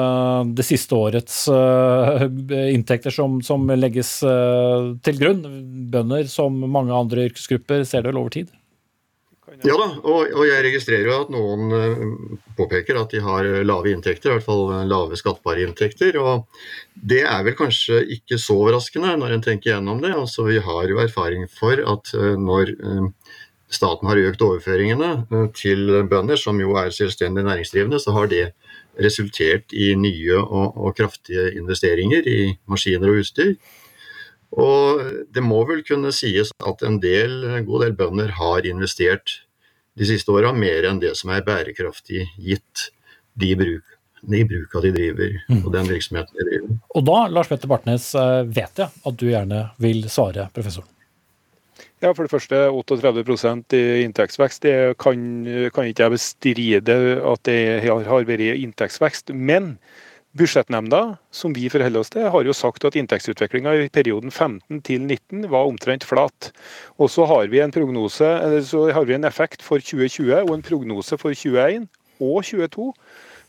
[0.57, 2.23] det siste årets uh,
[2.73, 5.43] inntekter som, som legges uh, til grunn?
[5.93, 8.49] Bønder, som mange andre yrkesgrupper, ser det vel over tid?
[9.67, 13.91] Ja da, og, og, jeg registrerer jo at noen uh, påpeker at de har lave
[13.91, 16.15] inntekter, i hvert fall lave skattbare inntekter.
[16.21, 16.47] og
[16.95, 20.13] Det er vel kanskje ikke så overraskende når en tenker gjennom det.
[20.15, 23.09] altså Vi har jo erfaring for at uh, når uh,
[23.69, 28.47] staten har økt overføringene til bønder, som jo er selvstendig næringsdrivende, så har det
[28.99, 33.53] resultert i nye og, og kraftige investeringer i maskiner og utstyr.
[34.57, 39.43] Og det må vel kunne sies at en del, en god del bønder har investert
[39.99, 42.85] de siste åra mer enn det som er bærekraftig gitt
[43.39, 43.97] de bruk,
[44.31, 45.59] de bruka de driver, mm.
[45.63, 46.77] og den virksomheten de driver.
[46.95, 50.89] Og da, Lars Petter Bartnes, eh, vet jeg at du gjerne vil svare professoren.
[51.99, 54.63] Ja, For det første 38% i inntektsvekst.
[54.63, 55.23] Det kan,
[55.75, 56.95] kan ikke jeg bestride
[57.27, 59.33] at det har vært inntektsvekst.
[59.35, 59.73] Men
[60.37, 65.01] Budsjettnemnda, som vi forholder oss til, har jo sagt at inntektsutviklinga i perioden 15 til
[65.01, 66.51] 19 var omtrent flat.
[67.01, 68.29] Og så har vi en prognose,
[68.69, 71.89] så har vi en effekt for 2020 og en prognose for 2021
[72.19, 72.91] og 2022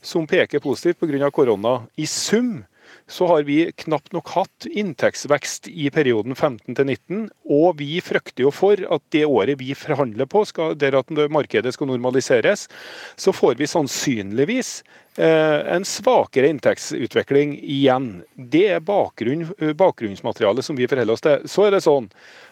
[0.01, 1.29] som peker positivt pga.
[1.29, 1.85] korona.
[1.97, 2.63] I sum
[3.07, 8.45] så har vi knapt nok hatt inntektsvekst i perioden 15 til 19, og vi frykter
[8.45, 12.67] jo for at det året vi forhandler på, skal, der at markedet skal normaliseres,
[13.15, 14.81] så får vi sannsynligvis
[15.19, 18.23] en svakere inntektsutvikling igjen.
[18.35, 21.49] Det er bakgrunn, bakgrunnsmaterialet som vi forholder oss til.
[21.51, 22.07] Så er det sånn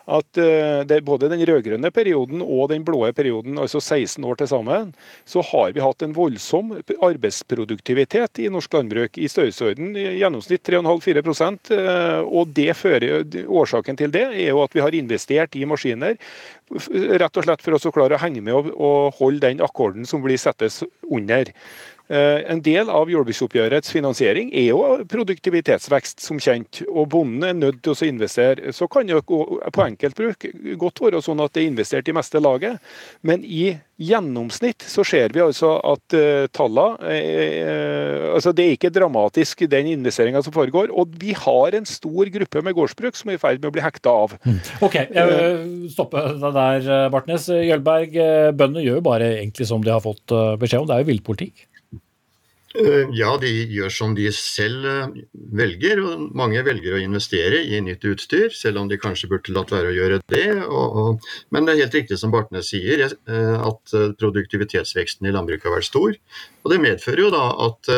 [0.09, 4.49] at uh, det både den rød-grønne perioden og den blå perioden, altså 16 år til
[4.51, 4.93] sammen,
[5.29, 6.73] så har vi hatt en voldsom
[7.05, 9.17] arbeidsproduktivitet i norsk landbruk.
[9.17, 11.23] I størrelsesorden i gjennomsnitt 3,5-4
[11.75, 16.17] uh, og det fører, Årsaken til det er jo at vi har investert i maskiner,
[16.69, 20.21] rett og slett for å klare å henge med og, og holde den akkorden som
[20.25, 21.49] blir settes under.
[22.09, 24.79] Eh, en del av jordbruksoppgjørets finansiering er jo
[25.11, 26.81] produktivitetsvekst, som kjent.
[26.89, 28.73] Og bonden er nødt til å investere.
[28.73, 30.47] Så kan det på enkeltbruk
[30.81, 32.81] godt være sånn at det er investert i meste laget,
[33.21, 38.91] men i gjennomsnitt så ser vi altså at uh, tallene uh, altså Det er ikke
[38.95, 40.93] dramatisk, den investeringa som foregår.
[40.95, 43.83] Og vi har en stor gruppe med gårdsbruk som er i ferd med å bli
[43.83, 44.37] hekta av.
[44.47, 44.59] Mm.
[44.87, 47.49] Ok, jeg vil stoppe deg der, Bartnes.
[47.51, 48.15] Gjølberg,
[48.55, 50.89] bøndene gjør jo bare egentlig som de har fått beskjed om.
[50.89, 51.68] Det er jo villpolitikk?
[52.77, 55.13] Eh, ja, de gjør som de selv eh,
[55.57, 59.71] velger, og mange velger å investere i nytt utstyr, selv om de kanskje burde latt
[59.73, 60.45] være å gjøre det.
[61.49, 65.89] Men det er helt riktig som Bartnes sier, eh, at produktivitetsveksten i landbruket har vært
[65.89, 66.17] stor.
[66.61, 67.89] Og det medfører jo da at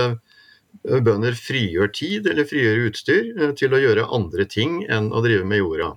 [1.04, 3.26] bønder frigjør tid eller frigjør utstyr
[3.60, 5.90] til å gjøre andre ting enn å drive med jorda.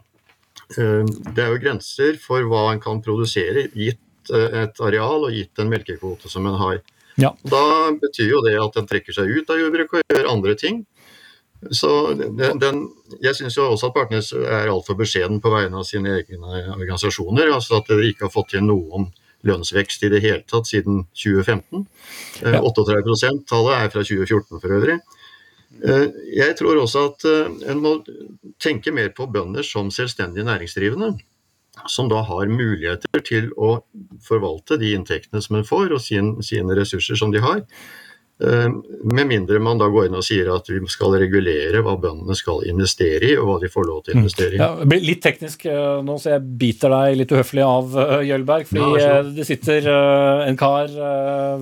[0.75, 5.71] Det er jo grenser for hva en kan produsere gitt et areal og gitt en
[5.71, 6.83] melkekvote som en har.
[7.21, 7.31] Ja.
[7.47, 7.65] Da
[8.01, 10.85] betyr jo det at den trekker seg ut av jordbruket og gjør andre ting.
[11.73, 12.81] Så den, den,
[13.23, 17.53] Jeg syns også at Partnes er altfor beskjeden på vegne av sine egne organisasjoner.
[17.55, 19.09] altså At de ikke har fått til noen
[19.45, 21.87] lønnsvekst i det hele tatt siden 2015.
[22.43, 22.61] Ja.
[22.61, 24.99] 38-tallet er fra 2014 for øvrig.
[25.85, 27.97] Eh, jeg tror også at eh, en må
[28.63, 31.15] tenke mer på bønder som selvstendig næringsdrivende
[31.91, 33.77] som da har muligheter til å
[34.25, 37.65] forvalte de inntektene som en får, og sin, sine ressurser som de har.
[38.43, 38.69] Eh,
[39.05, 42.65] med mindre man da går inn og sier at vi skal regulere hva bøndene skal
[42.67, 44.59] investere i, og hva de får lov til å investere i.
[44.59, 48.25] Ja, det blir litt teknisk eh, nå, så jeg biter deg litt uhøflig av, eh,
[48.33, 48.67] Jølberg.
[48.73, 49.87] Fordi ja, det sitter
[50.49, 50.91] en kar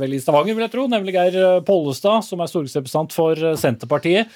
[0.00, 4.32] vel i Stavanger, vil jeg tro, nemlig Geir Pollestad, som er stortingsrepresentant for Senterpartiet.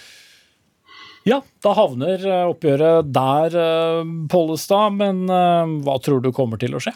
[1.27, 4.95] Ja, da havner eh, oppgjøret der, eh, Pollestad.
[4.95, 6.95] Men eh, hva tror du kommer til å skje?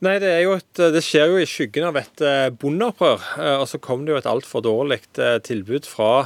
[0.00, 2.22] Nei, det, et, det, skjer jo i skyggen av et
[2.62, 3.26] bondeopprør.
[3.60, 5.02] Og så kom det jo et altfor dårlig
[5.44, 6.22] tilbud fra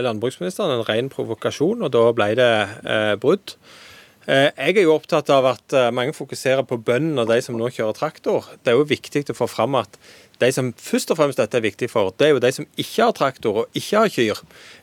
[0.00, 2.48] landbruksministeren, en ren provokasjon, og da ble det
[3.20, 3.58] brudd.
[4.28, 7.96] Jeg er jo opptatt av at mange fokuserer på bøndene og de som nå kjører
[7.96, 8.50] traktor.
[8.60, 9.96] Det er jo viktig å få fram at
[10.40, 13.06] de som først og fremst dette er viktig for, det er jo de som ikke
[13.08, 14.40] har traktor og ikke har kyr.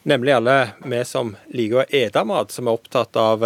[0.10, 3.46] Nemlig alle vi som liker å ete mat, som er opptatt av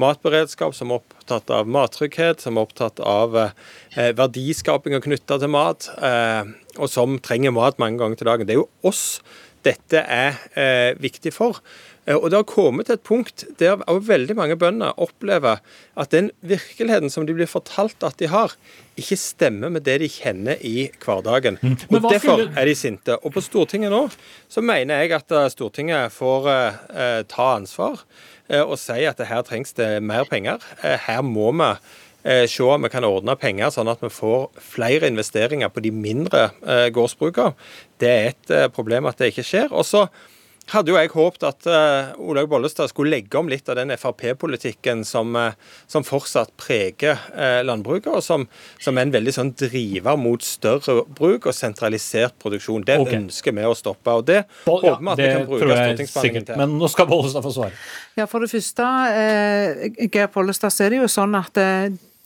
[0.00, 3.36] matberedskap, som er opptatt av mattrygghet, som er opptatt av
[3.92, 5.90] verdiskaping knytta til mat,
[6.78, 8.48] og som trenger mat mange ganger til dagen.
[8.48, 9.06] Det er jo oss
[9.62, 11.60] dette er eh, viktig for.
[12.06, 15.62] Eh, og Det har kommet til et punkt der veldig mange bønder opplever
[15.96, 18.56] at den virkeligheten som de blir fortalt at de har,
[18.98, 21.58] ikke stemmer med det de kjenner i hverdagen.
[21.62, 21.76] Mm.
[21.90, 23.16] Og Derfor er de sinte.
[23.24, 24.08] Og På Stortinget nå
[24.48, 28.02] så mener jeg at eh, Stortinget får eh, ta ansvar
[28.48, 30.58] eh, og si at her trengs det mer penger.
[30.82, 31.70] Eh, her må vi
[32.24, 35.94] eh, se om vi kan ordne penger sånn at vi får flere investeringer på de
[35.94, 37.54] mindre eh, gårdsbrukene.
[38.02, 39.70] Det er et eh, problem at det ikke skjer.
[39.70, 40.08] Og så
[40.70, 45.02] hadde jo jeg håpet at uh, Olaug Bollestad skulle legge om litt av den Frp-politikken
[45.06, 45.56] som, uh,
[45.90, 48.46] som, fortsatt preger uh, landbruket, og som,
[48.82, 52.86] som, er en veldig sånn driver mot større bruk og sentralisert produksjon.
[52.86, 53.18] Det okay.
[53.18, 54.14] ønsker vi å stoppe.
[54.14, 56.62] og Det håper vi ja, at vi kan bruke stortingsbehandlingen til.
[56.62, 57.82] Men nå skal Bollestad få svare.
[58.16, 58.88] Ja, For det første,
[60.06, 61.58] Geir Bollestad, så er det jo sånn at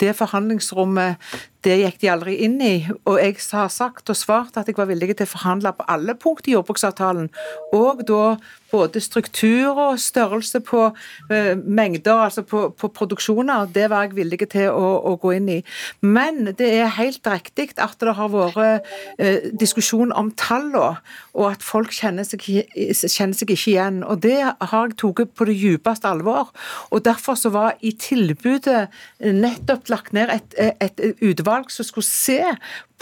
[0.03, 1.23] det forhandlingsrommet
[1.67, 2.75] det gikk de aldri inn i.
[3.09, 6.15] Og jeg har sagt og svart at jeg var villig til å forhandle på alle
[6.19, 7.31] punkt i jordbruksavtalen.
[7.75, 8.37] Og da
[8.71, 13.69] både struktur og størrelse på uh, mengder, altså på, på, produksjoner.
[13.75, 15.59] Det var jeg villig til å, å, gå inn i.
[16.03, 20.97] Men det er helt riktig at det har vært uh, diskusjon om tallene,
[21.37, 24.03] og at folk kjenner seg, kjenner seg, ikke igjen.
[24.07, 26.53] Og det har jeg tatt på det dypeste alvor.
[26.91, 28.87] Og derfor så var i tilbudet
[29.21, 32.41] nettopp lagt ned et, et utvalg som skulle se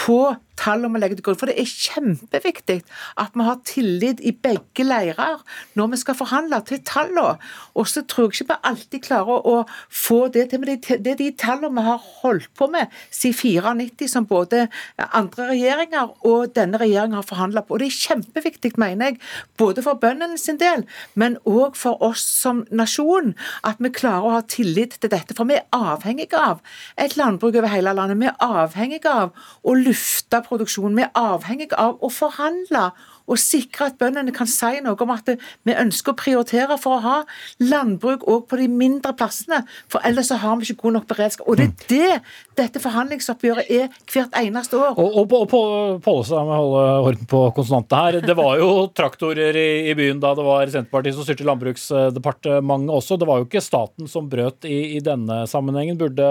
[0.01, 1.39] på tallene vi legger til grunn.
[1.39, 2.77] For det er kjempeviktig
[3.21, 5.43] at vi har tillit i begge leirer
[5.79, 7.37] når vi skal forhandle til tallene.
[7.75, 9.57] Og så tror jeg ikke vi alltid klarer å
[9.89, 10.63] få det til.
[10.63, 14.67] Men det er de tallene vi har holdt på med siden 94, som både
[15.11, 17.77] andre regjeringer og denne regjeringen har forhandla på.
[17.77, 19.21] Og det er kjempeviktig, mener jeg,
[19.59, 20.85] både for bøndene sin del,
[21.19, 23.35] men òg for oss som nasjon,
[23.67, 25.35] at vi klarer å ha tillit til dette.
[25.37, 26.63] For vi er avhengige av
[27.01, 28.21] et landbruk over hele landet.
[28.23, 29.35] Vi er avhengige av
[29.65, 30.99] å løfte produksjonen.
[30.99, 32.91] Vi er avhengig av å forhandle
[33.25, 35.31] og sikre at bøndene kan si noe om at
[35.65, 37.17] vi ønsker å prioritere for å ha
[37.63, 39.63] landbruk òg på de mindre plassene.
[39.93, 41.49] For ellers så har vi ikke god nok beredskap.
[41.49, 42.19] Og det er det
[42.61, 44.99] dette forhandlingsoppgjøret er hvert eneste år.
[45.01, 45.63] Og, og på, på
[46.05, 48.21] Pollestad, må holde orden på konsonantene her.
[48.29, 53.19] Det var jo traktorer i, i, byen da det var Senterpartiet som styrte Landbruksdepartementet også.
[53.21, 55.99] Det var jo ikke staten som brøt i, i denne sammenhengen.
[56.01, 56.29] Burde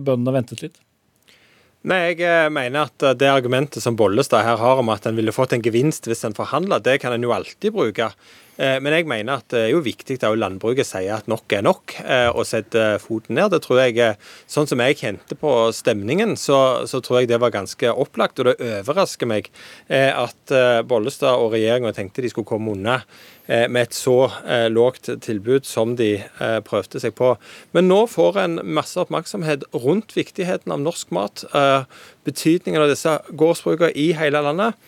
[0.00, 0.80] bøndene ventet litt?
[1.82, 5.16] Nei, Jeg eh, mener at eh, det argumentet som Bollestad her har om at en
[5.18, 8.12] ville fått en gevinst hvis en forhandla, det kan en jo alltid bruke.
[8.60, 11.64] Eh, men jeg mener at det er jo viktig at landbruket sier at nok er
[11.66, 11.96] nok,
[12.32, 13.52] og setter foten ned.
[13.54, 14.16] Det tror jeg,
[14.50, 18.40] Sånn som jeg kjente på stemningen, så, så tror jeg det var ganske opplagt.
[18.40, 19.48] Og det overrasker meg
[19.88, 20.52] at
[20.88, 23.00] Bollestad og regjeringa tenkte de skulle komme unna
[23.46, 27.32] Eh, med et så eh, lågt tilbud som de eh, prøvde seg på.
[27.74, 31.42] Men nå får en masse oppmerksomhet rundt viktigheten av norsk mat,
[32.26, 34.78] betydningen av disse gårdsbrukene i hele landet.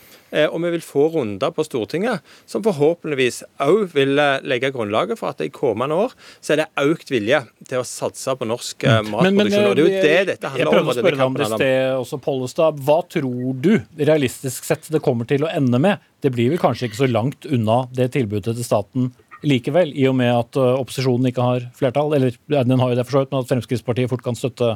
[0.51, 5.43] Og vi vil få runder på Stortinget som forhåpentligvis òg vil legge grunnlaget for at
[5.45, 9.28] i kommende år så er det økt vilje til å satse på norsk matproduksjon.
[9.28, 10.74] Men, men, og det er jo det dette handler om.
[10.74, 12.82] Jeg prøvde å spørre deg om det i sted også, Pollestad.
[12.89, 16.11] Hva tror du realistisk sett det kommer til å ende med?
[16.24, 19.12] det blir vel kanskje ikke så langt unna det tilbudet til staten
[19.45, 22.14] likevel, i og med at opposisjonen ikke har flertall.
[22.16, 24.70] Eller den har jo det for så vidt, men at Fremskrittspartiet fort kan støtte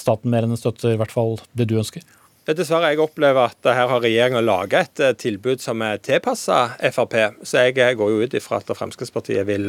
[0.00, 2.06] staten mer enn den støtter i hvert fall det du ønsker.
[2.48, 7.16] Dessverre, jeg opplever at her har regjeringa laga et uh, tilbud som er tilpassa Frp.
[7.44, 9.68] Så jeg uh, går jo ut ifra at Fremskrittspartiet vil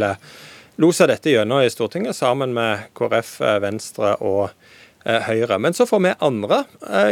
[0.79, 4.53] lose dette gjennom i Stortinget, sammen med KrF, Venstre og
[5.03, 5.57] Høyre.
[5.59, 6.61] Men så får vi andre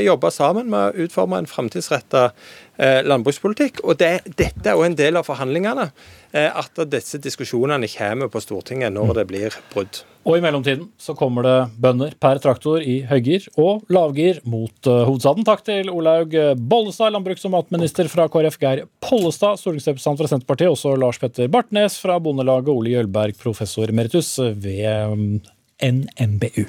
[0.04, 3.82] jobbe sammen med å utforme en framtidsretta Eh, landbrukspolitikk.
[3.86, 5.90] Og det, Dette er òg en del av forhandlingene.
[6.36, 10.02] Eh, at disse diskusjonene kommer på Stortinget når det blir brudd.
[10.28, 15.06] Og i mellomtiden så kommer det bønder per traktor i høygir og lavgir mot uh,
[15.08, 15.46] hovedstaden.
[15.48, 20.98] Takk til Olaug Bollestad, landbruks- og matminister fra KrF, Geir Pollestad, stortingsrepresentant fra Senterpartiet, også
[21.00, 25.40] Lars Petter Bartnes fra Bondelaget, Ole Jølberg, professor emeritus ved um,
[25.80, 26.68] NMBU.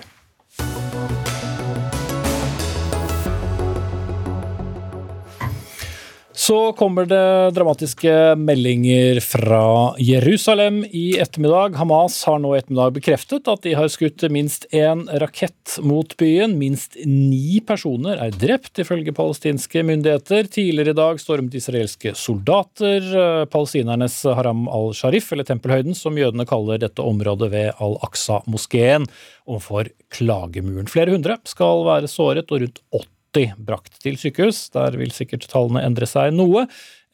[6.49, 11.75] Så kommer det dramatiske meldinger fra Jerusalem i ettermiddag.
[11.77, 16.55] Hamas har nå i ettermiddag bekreftet at de har skutt minst én rakett mot byen.
[16.57, 20.49] Minst ni personer er drept, ifølge palestinske myndigheter.
[20.49, 27.05] Tidligere i dag stormet israelske soldater palestinernes Haram al-Sharif, eller Tempelhøyden, som jødene kaller dette
[27.05, 29.05] området ved Al-Aqsa-moskeen,
[29.45, 30.89] overfor klagemuren.
[30.89, 33.18] Flere hundre skal være såret, og rundt 80
[33.57, 34.67] brakt til sykehus.
[34.75, 36.67] Der vil sikkert tallene endre seg noe.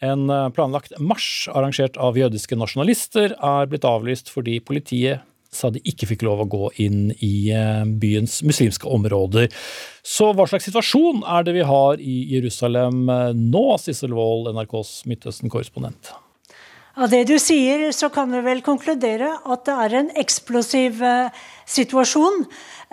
[0.04, 5.78] En eh, planlagt marsj arrangert av jødiske nasjonalister er blitt avlyst fordi politiet sa de
[5.86, 9.46] ikke fikk lov å gå inn i eh, byens muslimske områder.
[10.02, 15.04] Så hva slags situasjon er det vi har i Jerusalem eh, nå, Sissel Wold, NRKs
[15.10, 16.10] Midtøsten-korrespondent?
[16.94, 21.00] Av det du sier, så kan vi vel konkludere at det er en eksplosiv
[21.66, 22.44] situasjon.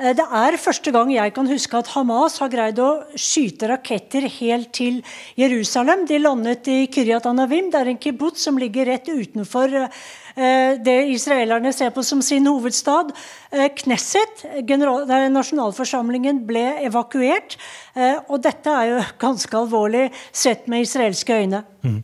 [0.01, 4.25] Eh, det er første gang jeg kan huske at Hamas har greid å skyte raketter
[4.39, 5.01] helt til
[5.37, 6.07] Jerusalem.
[6.09, 9.99] De landet i Kiryat Anavim, det er en kibbutz som ligger rett utenfor eh,
[10.35, 13.11] det israelerne ser på som sin hovedstad.
[13.51, 14.45] Eh, Knesset,
[15.33, 17.57] nasjonalforsamlingen, ble evakuert.
[18.29, 21.63] Og dette er jo ganske alvorlig sett med israelske øyne.
[21.81, 21.99] Mm.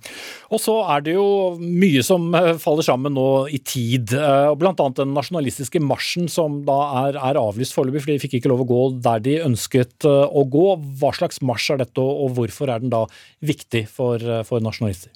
[0.50, 1.28] Og så er det jo
[1.62, 4.16] mye som faller sammen nå i tid.
[4.58, 4.74] Bl.a.
[4.98, 8.70] den nasjonalistiske marsjen som da er, er avlyst foreløpig, for de fikk ikke lov å
[8.70, 10.66] gå der de ønsket eh, å gå.
[11.00, 13.06] Hva slags marsj er dette, og hvorfor er den da
[13.46, 15.14] viktig for, eh, for nasjonalister,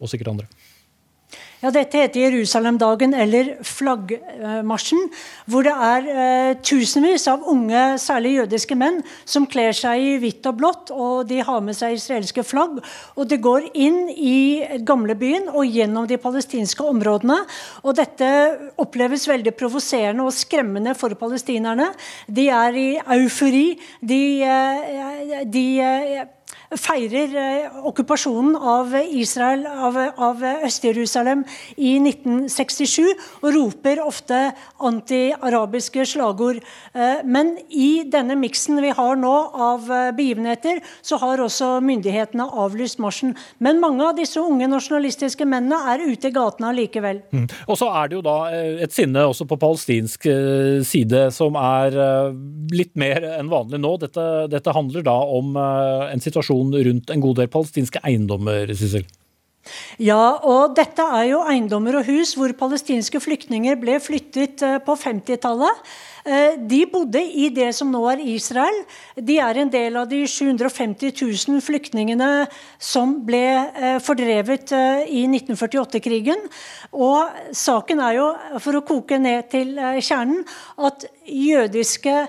[0.00, 0.50] og sikkert andre?
[1.58, 5.08] Ja, Dette heter Jerusalemdagen, eller flaggmarsjen,
[5.50, 10.46] hvor det er eh, tusenvis av unge, særlig jødiske menn, som kler seg i hvitt
[10.46, 12.78] og blått, og de har med seg israelske flagg.
[13.18, 14.38] Og de går inn i
[14.86, 17.40] gamlebyen og gjennom de palestinske områdene.
[17.82, 18.30] Og dette
[18.78, 21.90] oppleves veldig provoserende og skremmende for palestinerne.
[22.30, 22.88] De er i
[23.18, 23.72] eufori.
[23.98, 26.26] De, eh, de eh,
[26.76, 31.44] feirer eh, okkupasjonen av Israel, av, av Øst-Jerusalem
[31.80, 34.40] i 1967, og roper ofte
[34.84, 36.60] anti-arabiske slagord.
[36.92, 42.44] Eh, men i denne miksen vi har nå av eh, begivenheter, så har også myndighetene
[42.44, 43.34] avlyst marsjen.
[43.64, 47.22] Men mange av disse unge nasjonalistiske mennene er ute i gatene allikevel.
[47.32, 47.48] Mm.
[47.68, 48.36] Og så er det jo da
[48.84, 50.28] et sinne også på palestinsk
[50.86, 51.94] side som er
[52.74, 53.94] litt mer enn vanlig nå.
[54.02, 59.06] Dette, dette handler da om en situasjon diskusjon rundt en god del palestinske eiendommer, Sissel?
[60.00, 64.94] Ja, og dette er jo eiendommer og hus hvor palestinske flyktninger ble flyttet eh, på
[64.96, 65.82] 50-tallet.
[66.24, 68.78] Eh, de bodde i det som nå er Israel.
[69.14, 72.46] De er en del av de 750 000 flyktningene
[72.80, 76.48] som ble eh, fordrevet i 1948-krigen.
[76.96, 78.28] Og saken er jo,
[78.64, 80.46] for å koke ned til kjernen,
[80.80, 82.22] at jødiske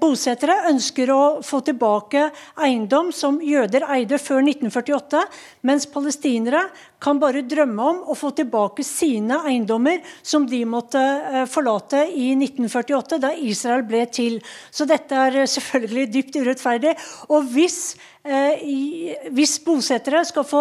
[0.00, 2.28] bosettere ønsker å få tilbake
[2.62, 5.24] eiendom som jøder eide før 1948,
[5.66, 6.68] mens palestinere
[7.00, 12.30] kan bare drømme om å få tilbake sine eiendommer som de måtte eh, forlate i
[12.36, 14.38] 1948, da Israel ble til.
[14.70, 16.96] Så dette er selvfølgelig dypt urettferdig.
[17.32, 17.80] Og hvis
[18.20, 20.58] Eh, hvis bosettere skal få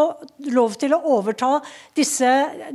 [0.48, 1.58] lov til å overta
[1.92, 2.30] disse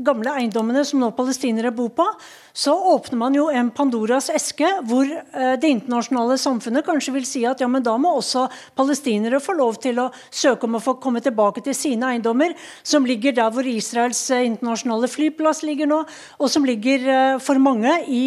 [0.05, 2.05] gamle eiendommene som nå palestinere bor på,
[2.53, 7.47] så åpner man jo en Pandoras eske, hvor eh, det internasjonale samfunnet kanskje vil si
[7.49, 8.45] at ja, men da må også
[8.77, 12.53] palestinere få lov til å søke om å få komme tilbake til sine eiendommer,
[12.85, 16.01] som ligger der hvor Israels eh, internasjonale flyplass ligger nå,
[16.39, 18.23] og som ligger for mange i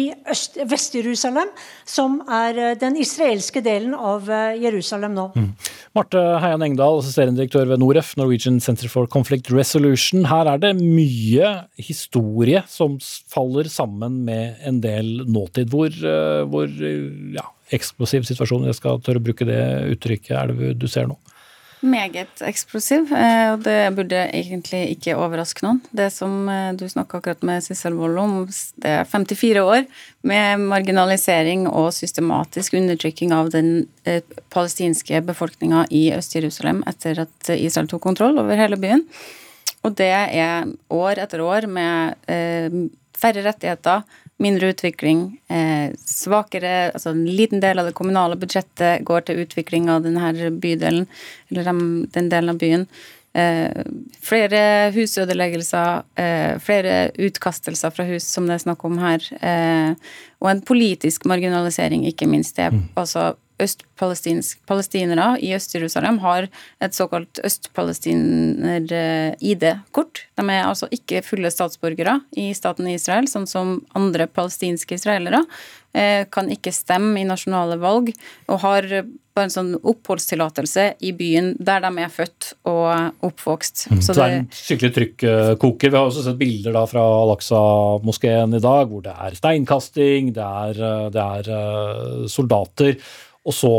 [0.68, 1.50] Vest-Jerusalem,
[1.88, 5.28] som er den israelske delen av Jerusalem nå.
[5.36, 5.52] Mm.
[5.96, 10.26] Marte Heian Engdahl, assisterende direktør ved Noref, Norwegian Center for Conflict Resolution.
[10.28, 15.72] Her er det mye historie som faller sammen med en del nåtid.
[15.72, 19.62] Hvor, eh, hvor ja, eksplosiv situasjon, jeg skal tørre å bruke det
[19.94, 21.18] uttrykket, er det du ser nå?
[21.80, 25.78] Meget eksplosiv, eh, og det burde egentlig ikke overraske noen.
[25.94, 28.32] Det som eh, du snakka akkurat med Sissel Wold om,
[28.82, 29.86] det er 54 år
[30.26, 37.90] med marginalisering og systematisk undertrykking av den eh, palestinske befolkninga i Øst-Jerusalem etter at Israel
[37.90, 39.06] tok kontroll over hele byen.
[39.86, 42.18] Og det er år etter år med
[43.18, 44.02] færre rettigheter,
[44.38, 49.88] mindre utvikling, eh, svakere Altså en liten del av det kommunale budsjettet går til utvikling
[49.90, 51.06] av denne bydelen,
[51.50, 51.72] eller
[52.12, 52.86] den delen av byen.
[53.38, 53.84] Eh,
[54.24, 59.22] flere husødeleggelser, eh, flere utkastelser fra hus, som det er snakk om her.
[59.40, 59.94] Eh,
[60.40, 62.56] og en politisk marginalisering, ikke minst.
[62.56, 66.42] Det er altså østpalestinere i Øst-Jerusalem har
[66.84, 70.14] et såkalt østpalestiner-ID-kort.
[70.38, 73.66] De er altså ikke fulle statsborgere i staten Israel, sånn som
[73.98, 75.40] andre palestinske israelere.
[75.96, 78.06] Eh, kan ikke stemme i nasjonale valg
[78.48, 78.82] og har
[79.38, 83.86] bare en sånn oppholdstillatelse i byen der de er født og oppvokst.
[83.92, 84.02] Mm.
[84.02, 85.92] Så, det er en skikkelig trykkoker.
[85.92, 90.50] Vi har også sett bilder da fra Al-Aqsa-moskeen i dag hvor det er steinkasting, det
[90.64, 92.98] er, eh, det er eh, soldater.
[93.48, 93.72] Og så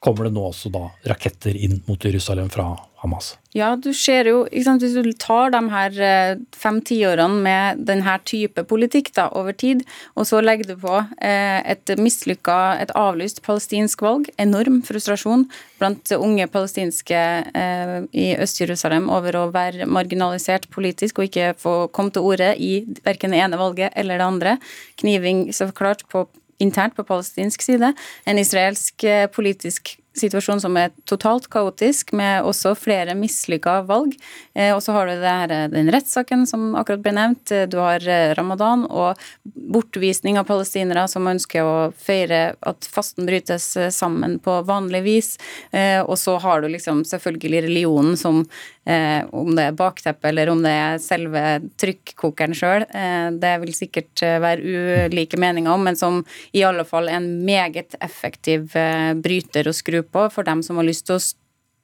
[0.00, 3.34] kommer det nå også da raketter inn mot Jerusalem fra Hamas.
[3.56, 8.16] Ja, du ser jo, sant, Hvis du tar de her eh, fem tiårene med denne
[8.28, 9.82] type politikk da, over tid,
[10.16, 15.46] og så legger du på eh, et mislykka, et avlyst palestinsk valg, enorm frustrasjon
[15.80, 17.22] blant unge palestinske
[17.62, 22.84] eh, i Øst-Jerusalem over å være marginalisert politisk og ikke få komme til orde i
[23.04, 24.60] verken det ene valget eller det andre.
[25.00, 26.28] Kniving så klart på
[26.60, 27.94] internt på palestinsk side.
[28.26, 34.16] En israelsk eh, politisk situasjon som er totalt kaotisk, med også flere mislykka valg.
[34.54, 37.54] Eh, og så har du her, eh, den rettssaken som akkurat ble nevnt.
[37.70, 38.00] Du har
[38.36, 45.02] ramadan og bortvisning av palestinere som ønsker å feire at fasten brytes sammen på vanlig
[45.02, 45.30] vis.
[45.72, 48.44] Og så har du liksom selvfølgelig religionen som
[48.90, 51.40] Eh, om det er bakteppe eller om det er selve
[51.78, 56.22] trykkokeren sjøl, eh, det vil sikkert eh, være ulike meninger om, men som
[56.56, 60.80] i alle fall er en meget effektiv eh, bryter og skru på for dem som
[60.80, 61.22] har lyst til å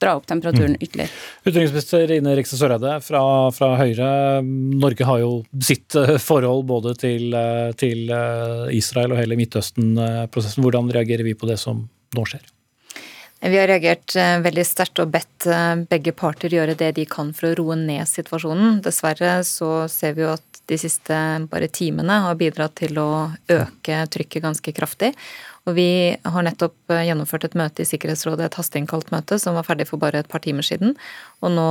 [0.02, 0.82] dra opp temperaturen mm.
[0.84, 1.12] ytterligere.
[1.46, 3.22] Utenriksminister Ine Riksen Søreide fra,
[3.56, 4.10] fra, Høyre.
[4.76, 5.30] Norge har jo
[5.64, 8.12] sitt eh, forhold både til, eh, til
[8.76, 10.64] Israel og hele Midtøsten-prosessen.
[10.64, 11.86] Hvordan reagerer vi på det som
[12.16, 12.44] nå skjer?
[13.40, 17.34] Vi har reagert eh, veldig sterkt og bedt eh, begge parter gjøre det de kan
[17.36, 18.80] for å roe ned situasjonen.
[18.84, 21.18] Dessverre så ser vi jo at de siste
[21.50, 25.12] bare timene har bidratt til å øke trykket ganske kraftig.
[25.66, 29.66] Og vi har nettopp eh, gjennomført et møte i Sikkerhetsrådet, et hasteinnkalt møte, som var
[29.66, 30.94] ferdig for bare et par timer siden.
[31.42, 31.70] Og nå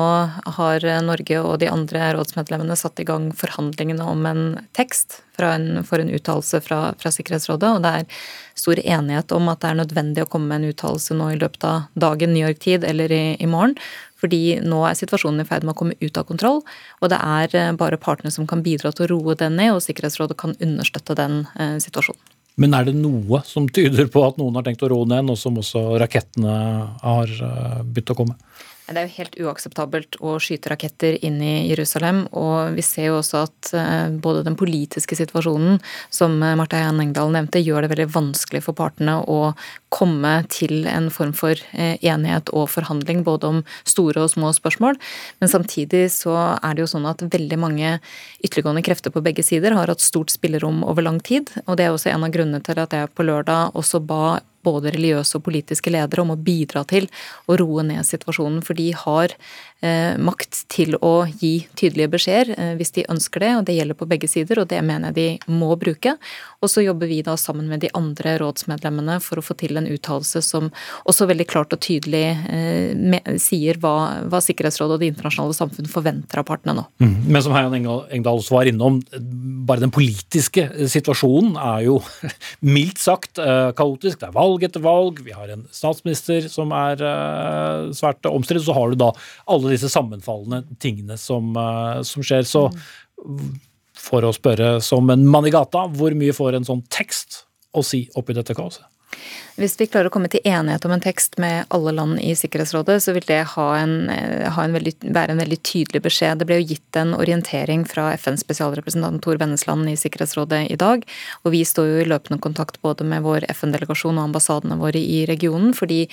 [0.58, 4.44] har eh, Norge og de andre rådsmedlemmene satt i gang forhandlingene om en
[4.76, 7.72] tekst en, for en uttalelse fra, fra, Sikkerhetsrådet.
[7.72, 8.20] Og det er
[8.60, 11.64] stor enighet om at det er nødvendig å komme med en uttalelse nå i løpet
[11.68, 13.78] av dagen, New York-tid eller i, i morgen.
[14.20, 16.64] Fordi nå er situasjonen i ferd med å komme ut av kontroll,
[17.00, 19.84] og det er eh, bare partene som kan bidra til å roe den ned, og
[19.88, 22.35] Sikkerhetsrådet kan understøtte den eh, situasjonen.
[22.62, 25.36] Men er det noe som tyder på at noen har tenkt å roe ned, nå
[25.40, 26.56] som også rakettene
[27.02, 28.38] har eh, begynt å komme?
[28.86, 32.28] Det er jo helt uakseptabelt å skyte raketter inn i Jerusalem.
[32.38, 35.80] Og vi ser jo også at eh, både den politiske situasjonen,
[36.14, 39.56] som Marte Eian Engdahl nevnte, gjør det veldig vanskelig for partene å
[39.90, 45.02] komme til en form for eh, enighet og forhandling, både om store og små spørsmål.
[45.42, 47.98] Men samtidig så er det jo sånn at veldig mange
[48.46, 51.50] ytterliggående krefter på begge sider har hatt stort spillerom over lang tid.
[51.66, 54.94] Og det er også en av grunnene til at jeg på lørdag også ba både
[54.96, 57.08] religiøse og politiske ledere om å bidra til
[57.48, 58.64] å roe ned situasjonen.
[58.66, 59.38] For de har
[59.84, 64.08] makt til å gi tydelige beskjeder eh, hvis de ønsker det, og det gjelder på
[64.10, 66.16] begge sider, og det mener jeg de må bruke.
[66.64, 69.90] Og så jobber vi da sammen med de andre rådsmedlemmene for å få til en
[69.92, 70.72] uttalelse som
[71.06, 76.42] også veldig klart og tydelig eh, sier hva, hva, Sikkerhetsrådet og det internasjonale samfunn forventer
[76.42, 76.86] av partene nå.
[77.02, 77.16] Mm.
[77.34, 79.00] Men som Heian Engdahl også var innom,
[79.68, 82.00] bare den politiske situasjonen er jo
[82.76, 83.42] mildt sagt
[83.78, 84.20] kaotisk.
[84.22, 87.02] Det er valg etter valg, vi har en statsminister som er
[87.96, 89.12] svært omstridt, så har du da
[89.52, 92.46] alle alle disse sammenfallende tingene som, eh, som skjer.
[92.46, 92.70] Så
[93.96, 97.44] for å spørre som en mann i gata, hvor mye får en sånn tekst
[97.74, 98.86] å si oppi dette kaoset?
[99.56, 102.98] Hvis vi klarer å komme til enighet om en tekst med alle land i Sikkerhetsrådet,
[103.00, 106.40] så vil det ha en, eh, ha en veldig, være en veldig tydelig beskjed.
[106.40, 111.06] Det ble jo gitt en orientering fra FNs spesialrepresentant Tor Vennesland i Sikkerhetsrådet i dag.
[111.46, 115.26] Og vi står jo i løpende kontakt både med vår FN-delegasjon og ambassadene våre i
[115.26, 115.74] regionen.
[115.74, 116.10] Fordi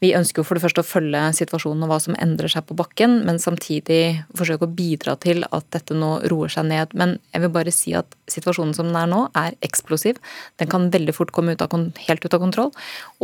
[0.00, 2.78] vi ønsker jo for det første å følge situasjonen og hva som endrer seg på
[2.80, 6.94] bakken, men samtidig forsøke å bidra til at dette nå roer seg ned.
[6.94, 10.16] Men jeg vil bare si at situasjonen som den er nå, er eksplosiv.
[10.56, 11.68] Den kan veldig fort komme ut av,
[12.08, 12.45] helt ut av kontroll.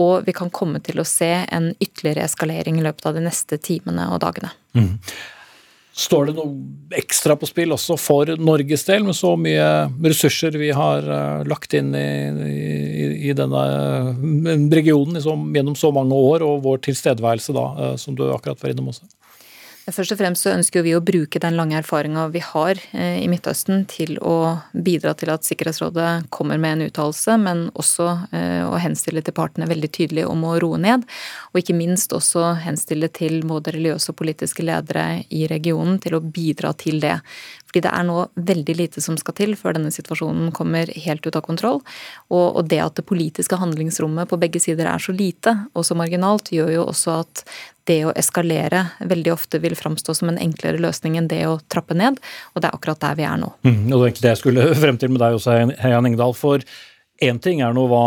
[0.01, 3.61] Og vi kan komme til å se en ytterligere eskalering i løpet av de neste
[3.63, 4.51] timene og dagene.
[4.75, 4.99] Mm.
[5.93, 9.67] Står det noe ekstra på spill også for Norges del, med så mye
[10.01, 12.07] ressurser vi har uh, lagt inn i,
[12.49, 13.65] i, i denne
[14.73, 18.73] regionen liksom, gjennom så mange år, og vår tilstedeværelse da, uh, som du akkurat var
[18.73, 19.05] innom også?
[19.83, 23.27] Først og fremst så ønsker vi å bruke den lange erfaringa vi har eh, i
[23.27, 28.79] Midtøsten til å bidra til at Sikkerhetsrådet kommer med en uttalelse, men også eh, å
[28.79, 31.03] henstille til partene veldig tydelig om å roe ned.
[31.51, 36.23] Og ikke minst også henstille til både religiøse og politiske ledere i regionen til å
[36.23, 37.19] bidra til det.
[37.67, 41.39] Fordi det er nå veldig lite som skal til før denne situasjonen kommer helt ut
[41.39, 41.83] av kontroll.
[42.31, 46.53] Og, det at det politiske handlingsrommet på begge sider er så lite og så marginalt,
[46.55, 47.47] gjør jo også at
[47.91, 51.97] det å eskalere veldig ofte vil framstå som en enklere løsning enn det å trappe
[51.99, 52.21] ned.
[52.55, 53.53] Og det er akkurat der vi er nå.
[53.67, 56.37] Mm, og det det jeg skulle frem til med deg også, Heian Engdahl.
[56.39, 56.65] for
[57.23, 58.07] Én ting er nå hva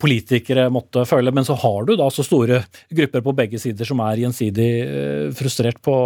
[0.00, 2.62] politikere måtte føle, men så har du da så store
[2.96, 5.96] grupper på begge sider som er gjensidig eh, frustrert på,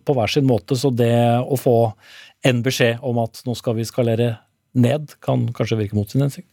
[0.00, 0.78] på hver sin måte.
[0.80, 1.12] Så det
[1.44, 1.76] å få
[2.46, 4.30] en beskjed om at nå skal vi skalere
[4.72, 6.48] ned, kan kanskje virke mot sin hensikt?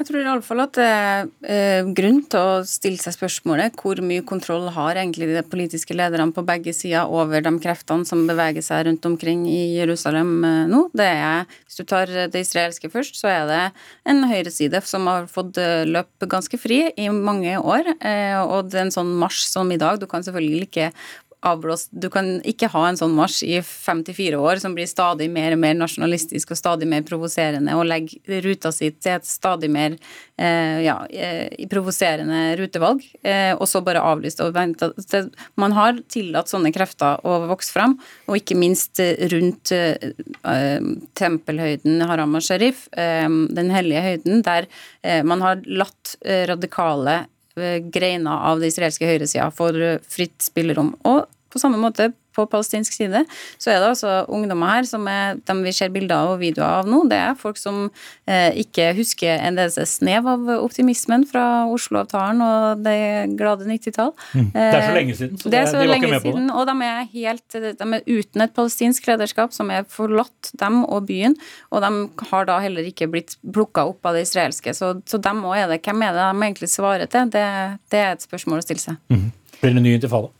[0.00, 4.24] Jeg tror iallfall at det er eh, grunn til å stille seg spørsmålet hvor mye
[4.24, 8.86] kontroll har egentlig de politiske lederne på begge sider over de kreftene som beveger seg
[8.88, 10.86] rundt omkring i Jerusalem eh, nå.
[10.96, 13.62] Det er, Hvis du tar det israelske først, så er det
[14.08, 17.92] en høyreside som har fått løp ganske fri i mange år.
[18.48, 20.00] Og det er en sånn marsj som i dag.
[20.00, 20.92] Du kan selvfølgelig ikke
[21.46, 25.54] avblåst Du kan ikke ha en sånn marsj i 54 år som blir stadig mer
[25.54, 29.96] og mer nasjonalistisk og stadig mer provoserende, og legger ruta si til et stadig mer
[30.36, 34.90] eh, ja, eh, provoserende rutevalg, eh, og så bare avlyst og vente.
[35.60, 37.96] Man har tillatt sånne krefter å vokse fram,
[38.28, 39.00] og ikke minst
[39.32, 40.80] rundt eh,
[41.20, 44.68] tempelhøyden Haram al-Sharif, eh, den hellige høyden, der
[45.24, 46.14] man har latt
[46.48, 47.22] radikale
[47.92, 50.94] greiner av det israelske høyresida får fritt spillerom.
[51.08, 53.24] Og på samme måte på palestinsk side,
[53.60, 56.90] så er det altså ungdommer her som er dem vi ser bilder og videoer av
[56.90, 57.02] nå.
[57.10, 57.86] Det er folk som
[58.26, 62.98] eh, ikke husker en eneste snev av optimismen fra Oslo-avtalen og det
[63.38, 64.12] glade 90-tall.
[64.34, 64.50] Mm.
[64.54, 66.34] Det er så lenge siden, så, det, så de var ikke med på det.
[66.34, 70.82] Siden, og de er helt de er uten et palestinsk lederskap som er forlatt dem
[70.84, 71.36] og byen,
[71.70, 74.74] og de har da heller ikke blitt plukka opp av det israelske.
[74.76, 75.80] Så, så dem òg er det.
[75.84, 77.30] Hvem er det de egentlig svarer til?
[77.32, 77.46] Det,
[77.92, 79.00] det er et spørsmål å stille seg.
[79.12, 79.30] Mm.
[79.60, 80.32] Blir det ny intifada?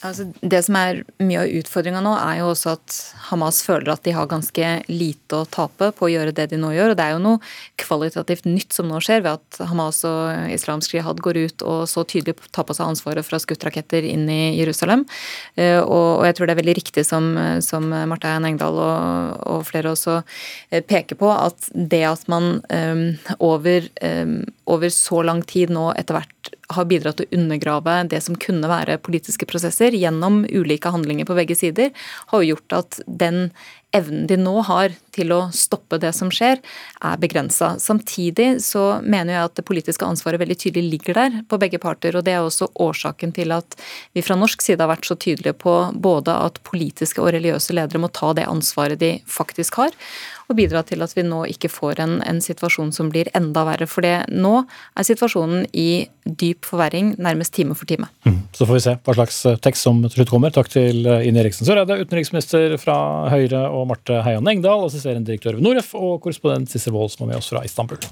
[0.00, 2.94] Altså, det som er mye av utfordringa nå, er jo også at
[3.28, 6.70] Hamas føler at de har ganske lite å tape på å gjøre det de nå
[6.72, 6.94] gjør.
[6.94, 7.40] Og det er jo noe
[7.80, 12.06] kvalitativt nytt som nå skjer, ved at Hamas og islamsk jihad går ut og så
[12.08, 15.04] tydelig tar på seg ansvaret for å ha skutt raketter inn i Jerusalem.
[15.60, 17.34] Eh, og jeg tror det er veldig riktig som,
[17.64, 20.22] som Martin Engdahl og, og, flere også
[20.70, 23.04] eh, peker på, at det at man um,
[23.36, 23.84] over,
[24.70, 28.70] over så lang tid nå etter hvert har bidratt til å undergrave det som kunne
[28.70, 31.90] være politiske prosesser gjennom ulike handlinger på begge sider,
[32.30, 33.48] har jo gjort at den
[33.96, 36.60] evnen de nå har til å stoppe det som skjer,
[37.02, 37.72] er begrensa.
[37.82, 42.14] Samtidig så mener jeg at det politiske ansvaret veldig tydelig ligger der på begge parter.
[42.14, 43.74] og Det er også årsaken til at
[44.14, 48.02] vi fra norsk side har vært så tydelige på både at politiske og religiøse ledere
[48.02, 49.96] må ta det ansvaret de faktisk har,
[50.50, 53.88] og bidra til at vi nå ikke får en, en situasjon som blir enda verre.
[53.90, 58.10] For nå er situasjonen i dyp forverring nærmest time for time.
[58.26, 58.40] Mm.
[58.56, 60.54] Så får vi se hva slags eh, tekst som til slutt kommer.
[60.54, 62.96] Takk til eh, Ine Eriksen Søreide, utenriksminister fra
[63.32, 67.34] Høyre, og Marte Heian Engdahl, assisterende direktør ved Noref, og korrespondent Sissel Wold, som er
[67.34, 68.02] med oss fra Istanbul.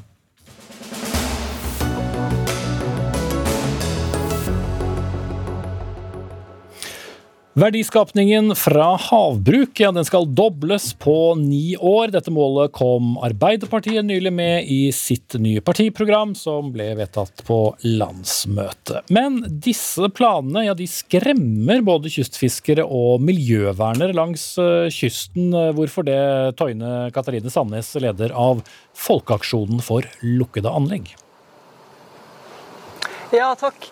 [7.59, 12.12] Verdiskapningen fra havbruk ja, den skal dobles på ni år.
[12.14, 19.11] Dette målet kom Arbeiderpartiet nylig med i sitt nye partiprogram, som ble vedtatt på landsmøtet.
[19.11, 25.50] Men disse planene ja, de skremmer både kystfiskere og miljøvernere langs eh, kysten.
[25.74, 26.20] Hvorfor det,
[26.61, 28.62] Tøyne Katarine Sandnes, leder av
[28.94, 31.11] Folkeaksjonen for lukkede anlegg?
[33.34, 33.90] Ja, takk.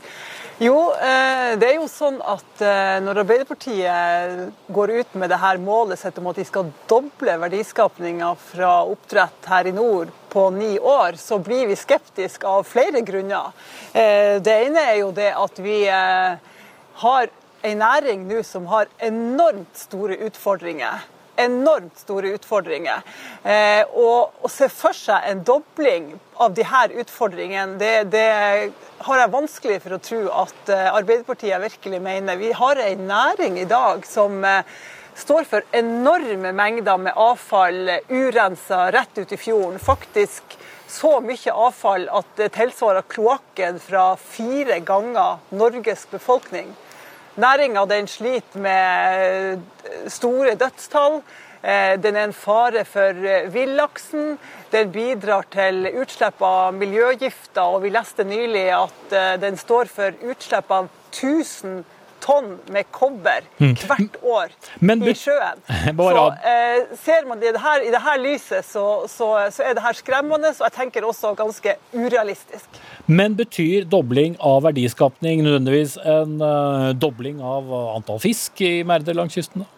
[0.56, 5.58] Jo, eh, det er jo sånn at eh, når Arbeiderpartiet går ut med det her
[5.60, 10.78] målet sitt om at de skal doble verdiskapninga fra oppdrett her i nord på ni
[10.80, 13.52] år, så blir vi skeptiske av flere grunner.
[13.92, 15.82] Eh, det ene er jo det at vi
[17.02, 17.28] har
[17.66, 21.04] en næring nå som har enormt store utfordringer
[21.36, 23.04] enormt store utfordringer.
[23.44, 26.12] Eh, og å se for seg en dobling
[26.42, 28.26] av her utfordringene, det, det,
[29.06, 32.40] har jeg vanskelig for å tro at eh, Arbeiderpartiet virkelig mener.
[32.40, 34.62] Vi har en næring i dag som eh,
[35.16, 39.78] står for enorme mengder med avfall urensa rett ut i fjorden.
[39.80, 40.58] Faktisk
[40.88, 46.74] så mye avfall at det tilsvarer kloakken fra fire ganger Norges befolkning.
[47.36, 49.60] Næringa sliter med
[50.08, 51.22] store dødstall.
[51.62, 54.38] Eh, den er en fare for eh, villaksen.
[54.72, 60.16] Den bidrar til utslipp av miljøgifter, og vi leste nylig at eh, den står for
[60.30, 61.84] utslipp av 1000
[62.26, 63.74] tonn med kobber Mm.
[63.88, 65.60] hvert år Men i sjøen.
[65.98, 69.84] Bare Så eh, ser man det her, i dette lyset, så, så, så er det
[69.84, 72.80] her skremmende, og jeg tenker også ganske urealistisk.
[73.06, 79.36] Men betyr dobling av verdiskapning nødvendigvis en uh, dobling av antall fisk i merder langs
[79.38, 79.64] kysten?
[79.64, 79.72] da?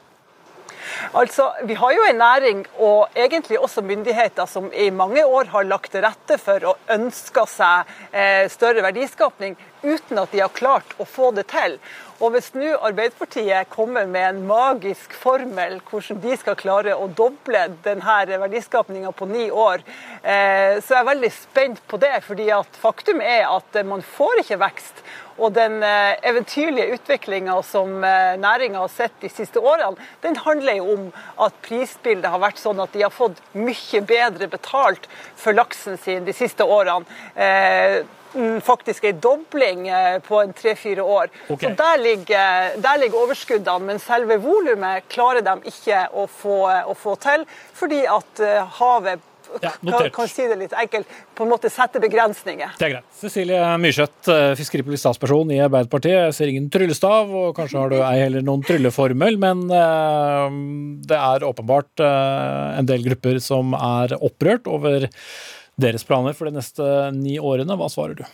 [1.13, 5.63] Altså, Vi har jo en næring og egentlig også myndigheter som i mange år har
[5.69, 10.97] lagt til rette for og ønska seg eh, større verdiskapning, uten at de har klart
[10.99, 11.79] å få det til.
[12.19, 17.61] Og Hvis nå Arbeiderpartiet kommer med en magisk formel hvordan de skal klare å doble
[17.85, 19.85] denne verdiskapninga på ni år,
[20.25, 22.25] eh, så er jeg veldig spent på det.
[22.27, 22.51] fordi
[22.83, 25.05] faktum er at eh, man får ikke vekst.
[25.39, 30.93] Og den eh, eventyrlige utviklinga som næringa har sett de siste årene, den handler jo
[30.97, 31.09] om
[31.39, 35.07] at prisbildet har vært sånn at de har fått mye bedre betalt
[35.37, 37.07] for laksen sin de siste årene.
[38.35, 41.33] Eh, mm, Faktisk en dobling eh, på en tre-fire år.
[41.49, 41.69] Okay.
[41.69, 46.95] Så der ligger, der ligger overskuddene, men selve volumet klarer de ikke å få, å
[46.99, 47.47] få til,
[47.79, 48.47] fordi at
[48.79, 49.19] havet
[49.49, 50.13] havet kan, notert.
[50.13, 52.75] kan si det litt enkelt, på en måte setter begrensninger.
[52.79, 53.09] Det er greit.
[53.19, 56.29] Cecilie Myrseth, eh, fiskeripolitisk statsperson i Arbeiderpartiet.
[56.29, 60.59] Jeg ser ingen tryllestav, og kanskje har du ei heller noen trylleformel, men eh,
[61.09, 65.09] det er åpenbart eh, en del grupper som er opprørt over
[65.79, 66.85] deres planer for de neste
[67.17, 67.77] ni årene.
[67.79, 68.25] Hva svarer du?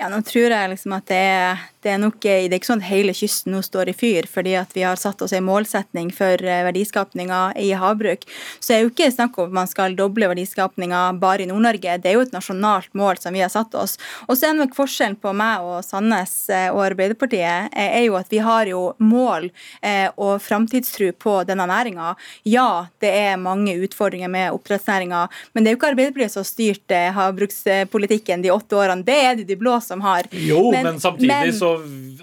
[0.00, 2.80] Ja, nå tror jeg liksom at det er, det er nok Det er ikke sånn
[2.80, 6.08] at hele kysten nå står i fyr fordi at vi har satt oss en målsetning
[6.16, 8.24] for eh, verdiskapninga i havbruk.
[8.60, 11.98] Så det er jo ikke snakk om at man skal doble verdiskapninga bare i Nord-Norge.
[12.00, 13.98] Det er jo et nasjonalt mål som vi har satt oss.
[14.24, 18.16] Og så er nok forskjellen på meg og Sandnes eh, og Arbeiderpartiet eh, er jo
[18.16, 19.50] at vi har jo mål
[19.82, 22.14] eh, og framtidstro på denne næringa.
[22.48, 26.50] Ja, det er mange utfordringer med oppdrettsnæringa, men det er jo ikke Arbeiderpartiet som har
[26.54, 29.04] styrt eh, havbrukspolitikken de åtte årene.
[29.04, 30.30] Det er det de blå som har.
[30.32, 31.74] Jo, men, samtidig men- så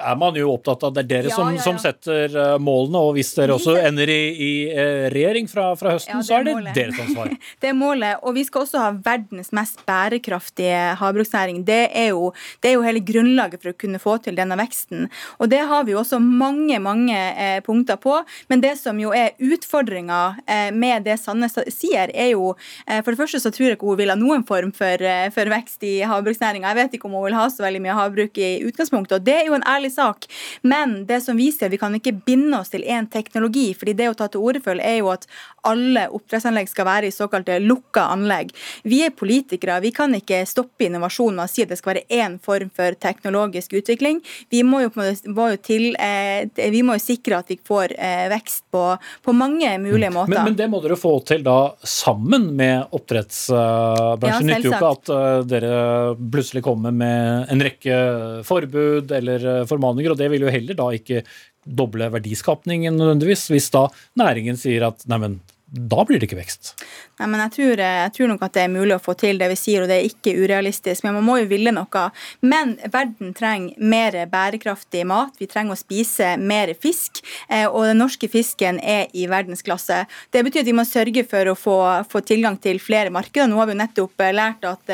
[0.08, 1.64] er man jo opptatt av det er dere Ja, som, ja, ja.
[1.66, 5.96] som setter eh, målene, og hvis dere også ender i, i eh, regjering fra, fra
[5.96, 6.76] høsten, det så er er det målet.
[6.78, 7.32] deres ansvar.
[7.62, 8.20] Det er målet.
[8.24, 11.64] Og vi skal også ha verdens mest bærekraftige havbruksnæring.
[11.68, 15.08] Det er, jo, det er jo hele grunnlaget for å kunne få til denne veksten.
[15.42, 18.20] Og det har vi jo også mange, mange eh, punkter på.
[18.52, 22.54] Men det som jo er utfordringa eh, med det Sanne sier, er jo
[22.88, 25.28] eh, For det første så tror jeg ikke hun vil ha noen form for, eh,
[25.34, 26.70] for vekst i havbruksnæringa.
[26.74, 29.36] Jeg vet ikke om hun vil ha så veldig mye havbruk i utgangspunktet, og det
[29.42, 30.30] er jo en ærlig sak.
[30.62, 33.74] Men det som vi ser, vi kan ikke binde oss til én teknologi.
[33.78, 35.28] fordi det å ta til orde for er jo at
[35.68, 38.54] alle oppdrettsanlegg skal være i såkalte lukka anlegg.
[38.88, 42.06] Vi er politikere, vi kan ikke stoppe innovasjon med å si at det skal være
[42.14, 44.22] én form for teknologisk utvikling.
[44.54, 44.92] Vi må jo,
[45.36, 48.84] må jo, til, eh, vi må jo sikre at vi får eh, vekst på,
[49.24, 50.38] på mange mulige måter.
[50.38, 54.28] Men, men det må dere få til da sammen med oppdrettsbransjen.
[54.28, 55.76] Ja, Nytter jo ikke at eh, dere
[56.18, 58.00] plutselig kommer med en rekke
[58.48, 61.24] forbud eller eh, formaninger, og det vil jo heller da ikke
[61.68, 63.88] doble verdiskapningen nødvendigvis, hvis da
[64.20, 66.76] næringen sier at neimen, da blir det ikke vekst.
[67.18, 69.40] Nei, men jeg tror, eh, jeg tror nok at det er mulig å få til
[69.42, 71.04] det vi sier, og det er ikke urealistisk.
[71.04, 72.04] Men man må jo ville noe.
[72.46, 75.34] Men verden trenger mer bærekraftig mat.
[75.42, 77.24] Vi trenger å spise mer fisk.
[77.50, 80.06] eh, Og den norske fisken er i verdensklasse.
[80.32, 83.50] Det betyr at vi må sørge for å få, få tilgang til flere markeder.
[83.50, 84.94] Nå har vi jo nettopp eh, lært at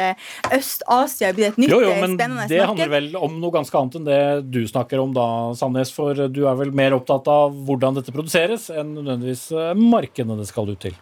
[0.55, 2.67] Øst-Asia blir et nytt Jo, jo, men spennende det marked.
[2.71, 4.21] handler vel om noe ganske annet enn det
[4.51, 5.27] du snakker om da,
[5.59, 5.91] Sandnes.
[5.93, 10.69] For du er vel mer opptatt av hvordan dette produseres, enn nødvendigvis markedene det skal
[10.71, 10.95] ut til.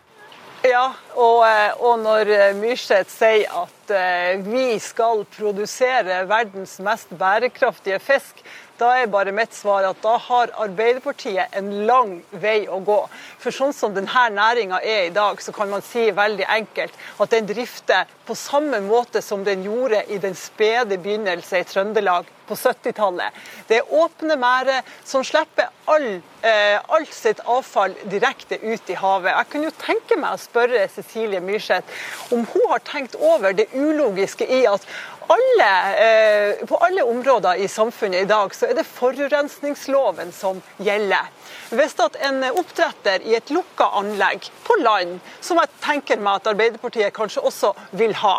[0.61, 7.09] Ja, og, eh, og når eh, Myrseth sier at eh, vi skal produsere verdens mest
[7.17, 8.43] bærekraftige fisk,
[8.81, 12.97] da er bare mitt svar at da har Arbeiderpartiet en lang vei å gå.
[13.41, 17.33] For sånn som denne næringa er i dag, så kan man si veldig enkelt at
[17.33, 22.57] den drifter på samme måte som den gjorde i den spede begynnelse i Trøndelag på
[22.57, 23.37] 70-tallet.
[23.67, 26.07] Det er åpne merder som slipper all,
[26.41, 29.31] eh, alt sitt avfall direkte ut i havet.
[29.31, 33.69] Jeg kunne jo tenke meg å spørre Cecilie Myrseth om hun har tenkt over det
[33.75, 34.87] ulogiske i at
[35.31, 35.71] alle,
[36.05, 41.29] eh, på alle områder i samfunnet i dag så er det forurensningsloven som gjelder.
[41.71, 47.13] Hvis en oppdretter i et lukka anlegg på land, som jeg tenker meg at Arbeiderpartiet
[47.15, 48.35] kanskje også vil ha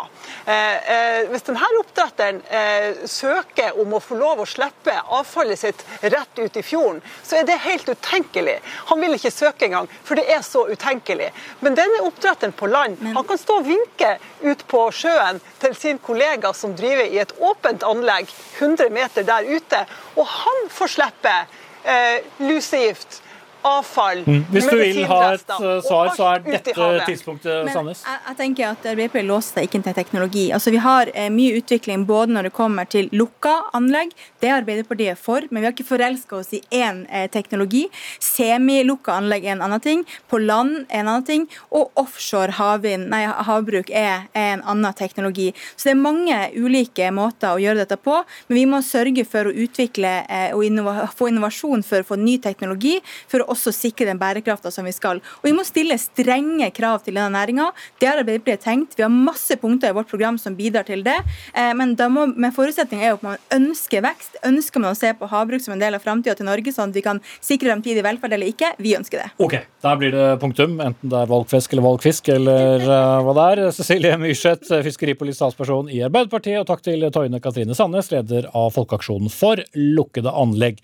[0.49, 5.83] eh, eh, Hvis denne oppdretteren eh, søker om å få lov å slippe avfallet sitt
[6.01, 8.57] rett ut i fjorden, så er det helt utenkelig.
[8.89, 11.29] Han vil ikke søke engang, for det er så utenkelig.
[11.61, 16.01] Men denne oppdretteren på land han kan stå og vinke ut på sjøen til sin
[16.03, 19.83] kollega som driver i et åpent anlegg 100 meter der ute,
[20.17, 21.35] og han får slippe
[21.83, 23.22] eh, lusegift
[23.63, 24.45] avfall, Mm.
[24.51, 26.73] Hvis du vil ha et eh, svar, så er dette
[27.07, 28.03] tidspunktet Sandnes.
[28.05, 30.43] jeg, jeg tenker at Arbeiderpartiet låser seg ikke til teknologi.
[30.55, 34.55] Altså, vi har eh, mye utvikling både når det kommer til lukka anlegg, det er
[34.61, 37.85] Arbeiderpartiet for, men vi har ikke forelska oss i én eh, teknologi.
[38.23, 43.09] Semilukka anlegg er en annen ting, på land er en annen ting, og offshore havvind,
[43.11, 45.51] nei, havbruk er, er en annen teknologi.
[45.75, 49.49] Så det er mange ulike måter å gjøre dette på, men vi må sørge for
[49.49, 52.97] å utvikle eh, og innova få innovasjon for å få ny teknologi,
[53.31, 55.21] for å også sikre den bærekrafta som vi skal.
[55.41, 57.69] Og vi må stille strenge krav til denne næringa.
[58.01, 58.97] Det har Arbeiderpartiet tenkt.
[58.97, 61.19] Vi har masse punkter i vårt program som bidrar til det.
[61.53, 64.37] Eh, Men, må, men forutsetningen er jo at man ønsker vekst.
[64.45, 66.97] Ønsker man å se på havbruk som en del av framtida til Norge, sånn at
[66.97, 68.73] vi kan sikre fremtidig velferd eller ikke?
[68.83, 69.29] Vi ønsker det.
[69.43, 73.47] Ok, der blir det punktum, enten det er valgfisk eller valgfisk, eller eh, hva det
[73.53, 73.63] er.
[73.75, 79.31] Cecilie Myrseth, fiskeripolitisk statsperson i Arbeiderpartiet, og takk til Toine Katrine Sandnes, leder av Folkeaksjonen
[79.33, 80.81] for lukkede anlegg.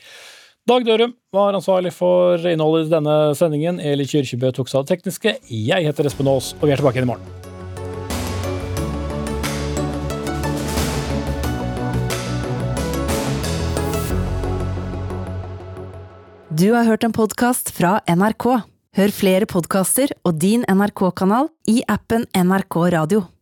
[0.70, 3.80] Dag Dørum var ansvarlig for innholdet i denne sendingen.
[3.82, 5.32] Eli Kyrkjebø tok seg av det tekniske.
[5.50, 7.26] Jeg heter Espen Aas, og vi er tilbake igjen i morgen.
[16.54, 18.62] Du har hørt en podkast fra NRK.
[19.00, 23.26] Hør flere podkaster og din NRK-kanal i appen NRK Radio.